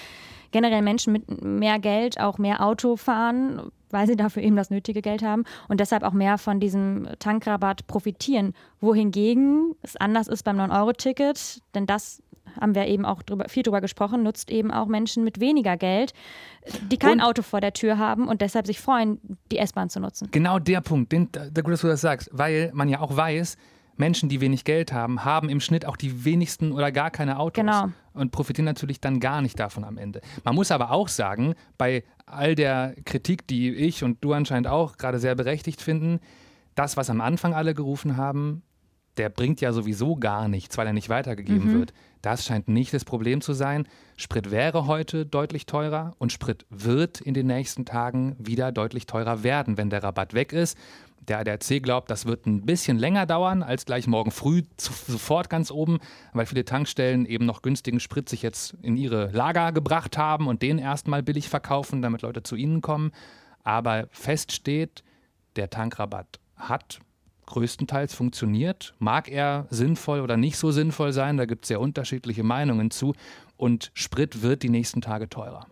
generell 0.53 0.83
Menschen 0.83 1.13
mit 1.13 1.43
mehr 1.43 1.81
Geld 1.81 2.21
auch 2.21 2.39
mehr 2.39 2.65
Auto 2.65 2.95
fahren, 2.97 3.73
weil 3.91 4.07
sie 4.07 4.17
dafür 4.17 4.43
eben 4.43 4.55
das 4.55 4.71
nötige 4.71 5.03
Geld 5.03 5.23
haben 5.23 5.45
und 5.69 5.81
deshalb 5.81 6.05
auch 6.05 6.13
mehr 6.13 6.39
von 6.39 6.61
diesem 6.61 7.09
Tankrabatt 7.19 7.89
profitieren. 7.89 8.55
Wohingegen 8.81 9.75
es 9.83 9.97
anders 9.97 10.29
ist 10.29 10.45
beim 10.45 10.61
9-Euro-Ticket, 10.61 11.61
denn 11.75 11.87
das 11.87 12.23
haben 12.61 12.75
wir 12.75 12.87
eben 12.87 13.05
auch 13.05 13.23
drüber, 13.23 13.49
viel 13.49 13.63
drüber 13.63 13.81
gesprochen, 13.81 14.23
nutzt 14.23 14.51
eben 14.51 14.71
auch 14.71 14.87
Menschen 14.87 15.25
mit 15.25 15.41
weniger 15.41 15.77
Geld, 15.77 16.13
die 16.91 16.97
kein 16.99 17.21
Und- 17.21 17.23
Auto 17.23 17.43
vor 17.43 17.61
der 17.61 17.73
Tür 17.73 17.99
haben 17.99 18.29
und 18.29 18.41
deshalb 18.41 18.67
sich 18.67 18.81
freuen, 18.81 19.19
die 19.53 19.59
S-Bahn 19.59 19.89
zu 19.91 20.01
nutzen. 20.01 20.29
Genau 20.31 20.59
der 20.59 20.81
Punkt, 20.81 21.13
den, 21.13 21.29
der 21.33 21.63
gut, 21.63 21.73
dass 21.73 21.81
du 21.83 21.89
das 21.89 22.01
sagst, 22.01 22.31
weil 22.33 22.71
man 22.75 22.89
ja 22.89 23.01
auch 23.01 23.17
weiß, 23.17 23.57
Menschen, 23.97 24.29
die 24.29 24.41
wenig 24.41 24.65
Geld 24.65 24.93
haben, 24.93 25.25
haben 25.25 25.49
im 25.49 25.61
Schnitt 25.61 25.87
auch 25.87 25.97
die 25.97 26.25
wenigsten 26.25 26.73
oder 26.73 26.91
gar 26.91 27.11
keine 27.13 27.39
Autos 27.39 27.61
Genau. 27.65 27.91
und 28.13 28.33
profitieren 28.33 28.65
natürlich 28.65 29.01
dann 29.01 29.21
gar 29.21 29.41
nicht 29.41 29.61
davon 29.61 29.85
am 29.85 29.99
Ende. 29.99 30.21
Man 30.43 30.57
muss 30.57 30.73
aber 30.73 30.91
auch 30.91 31.07
sagen, 31.07 31.55
bei 31.79 32.03
all 32.27 32.57
der 32.57 32.97
Kritik, 33.05 33.47
die 33.47 33.73
ich 33.73 34.03
und 34.03 34.25
du 34.25 34.33
anscheinend 34.33 34.67
auch 34.67 34.97
gerade 34.97 35.21
sehr 35.21 35.37
berechtigt 35.37 35.81
finden, 35.81 36.19
das, 36.75 36.97
was 36.97 37.09
am 37.09 37.21
Anfang 37.21 37.55
alle 37.55 37.73
gerufen 37.73 38.17
haben, 38.17 38.63
der 39.17 39.29
bringt 39.29 39.61
ja 39.61 39.73
sowieso 39.73 40.17
gar 40.17 40.49
nichts, 40.49 40.77
weil 40.77 40.87
er 40.87 40.93
nicht 40.93 41.09
weitergegeben 41.09 41.73
Mhm. 41.73 41.79
wird. 41.79 41.93
Das 42.23 42.45
scheint 42.47 42.69
nicht 42.69 42.93
das 42.95 43.05
Problem 43.05 43.41
zu 43.41 43.53
sein. 43.53 43.87
Sprit 44.17 44.51
wäre 44.51 44.87
heute 44.87 45.27
deutlich 45.27 45.67
teurer 45.67 46.15
und 46.19 46.33
Sprit 46.33 46.65
wird 46.71 47.21
in 47.21 47.35
den 47.35 47.47
nächsten 47.47 47.85
Tagen 47.85 48.35
wieder 48.39 48.73
deutlich 48.73 49.07
teurer 49.07 49.43
werden, 49.43 49.77
wenn 49.77 49.91
der 49.91 50.03
Rabatt 50.03 50.35
weg 50.35 50.53
ist. 50.53 50.77
Der 51.29 51.39
ADAC 51.39 51.83
glaubt, 51.83 52.11
das 52.11 52.27
wird 52.27 52.45
ein 52.47 52.67
bisschen 52.67 52.99
länger 52.99 53.25
dauern 53.25 53.63
als 53.63 53.87
gleich 53.87 54.07
morgen 54.07 54.31
früh 54.31 54.63
zu, 54.77 54.93
sofort 54.93 55.49
ganz 55.49 55.71
oben, 55.71 55.99
weil 56.35 56.45
viele 56.45 56.65
Tankstellen 56.67 57.25
eben 57.25 57.47
noch 57.47 57.63
günstigen 57.63 57.99
Sprit 58.01 58.29
sich 58.29 58.43
jetzt 58.43 58.75
in 58.83 58.97
ihre 58.99 59.31
Lager 59.31 59.73
gebracht 59.73 60.19
haben 60.19 60.49
und 60.49 60.61
den 60.61 60.79
erstmal 60.79 61.23
billig 61.23 61.49
verkaufen, 61.49 62.03
damit 62.03 62.21
Leute 62.23 62.43
zu 62.43 62.57
ihnen 62.57 62.83
kommen. 62.83 63.11
Aber 63.63 64.07
fest 64.11 64.53
steht, 64.53 65.03
der 65.57 65.71
Tankrabatt 65.71 66.41
hat 66.57 66.99
größtenteils 67.47 68.15
funktioniert. 68.15 68.95
Mag 68.99 69.29
er 69.29 69.67
sinnvoll 69.71 70.21
oder 70.21 70.37
nicht 70.37 70.57
so 70.57 70.71
sinnvoll 70.71 71.13
sein, 71.13 71.37
da 71.37 71.45
gibt 71.45 71.65
es 71.65 71.69
sehr 71.69 71.81
unterschiedliche 71.81 72.43
Meinungen 72.43 72.91
zu. 72.91 73.15
Und 73.57 73.91
Sprit 73.95 74.43
wird 74.43 74.63
die 74.63 74.69
nächsten 74.69 75.01
Tage 75.01 75.29
teurer. 75.29 75.67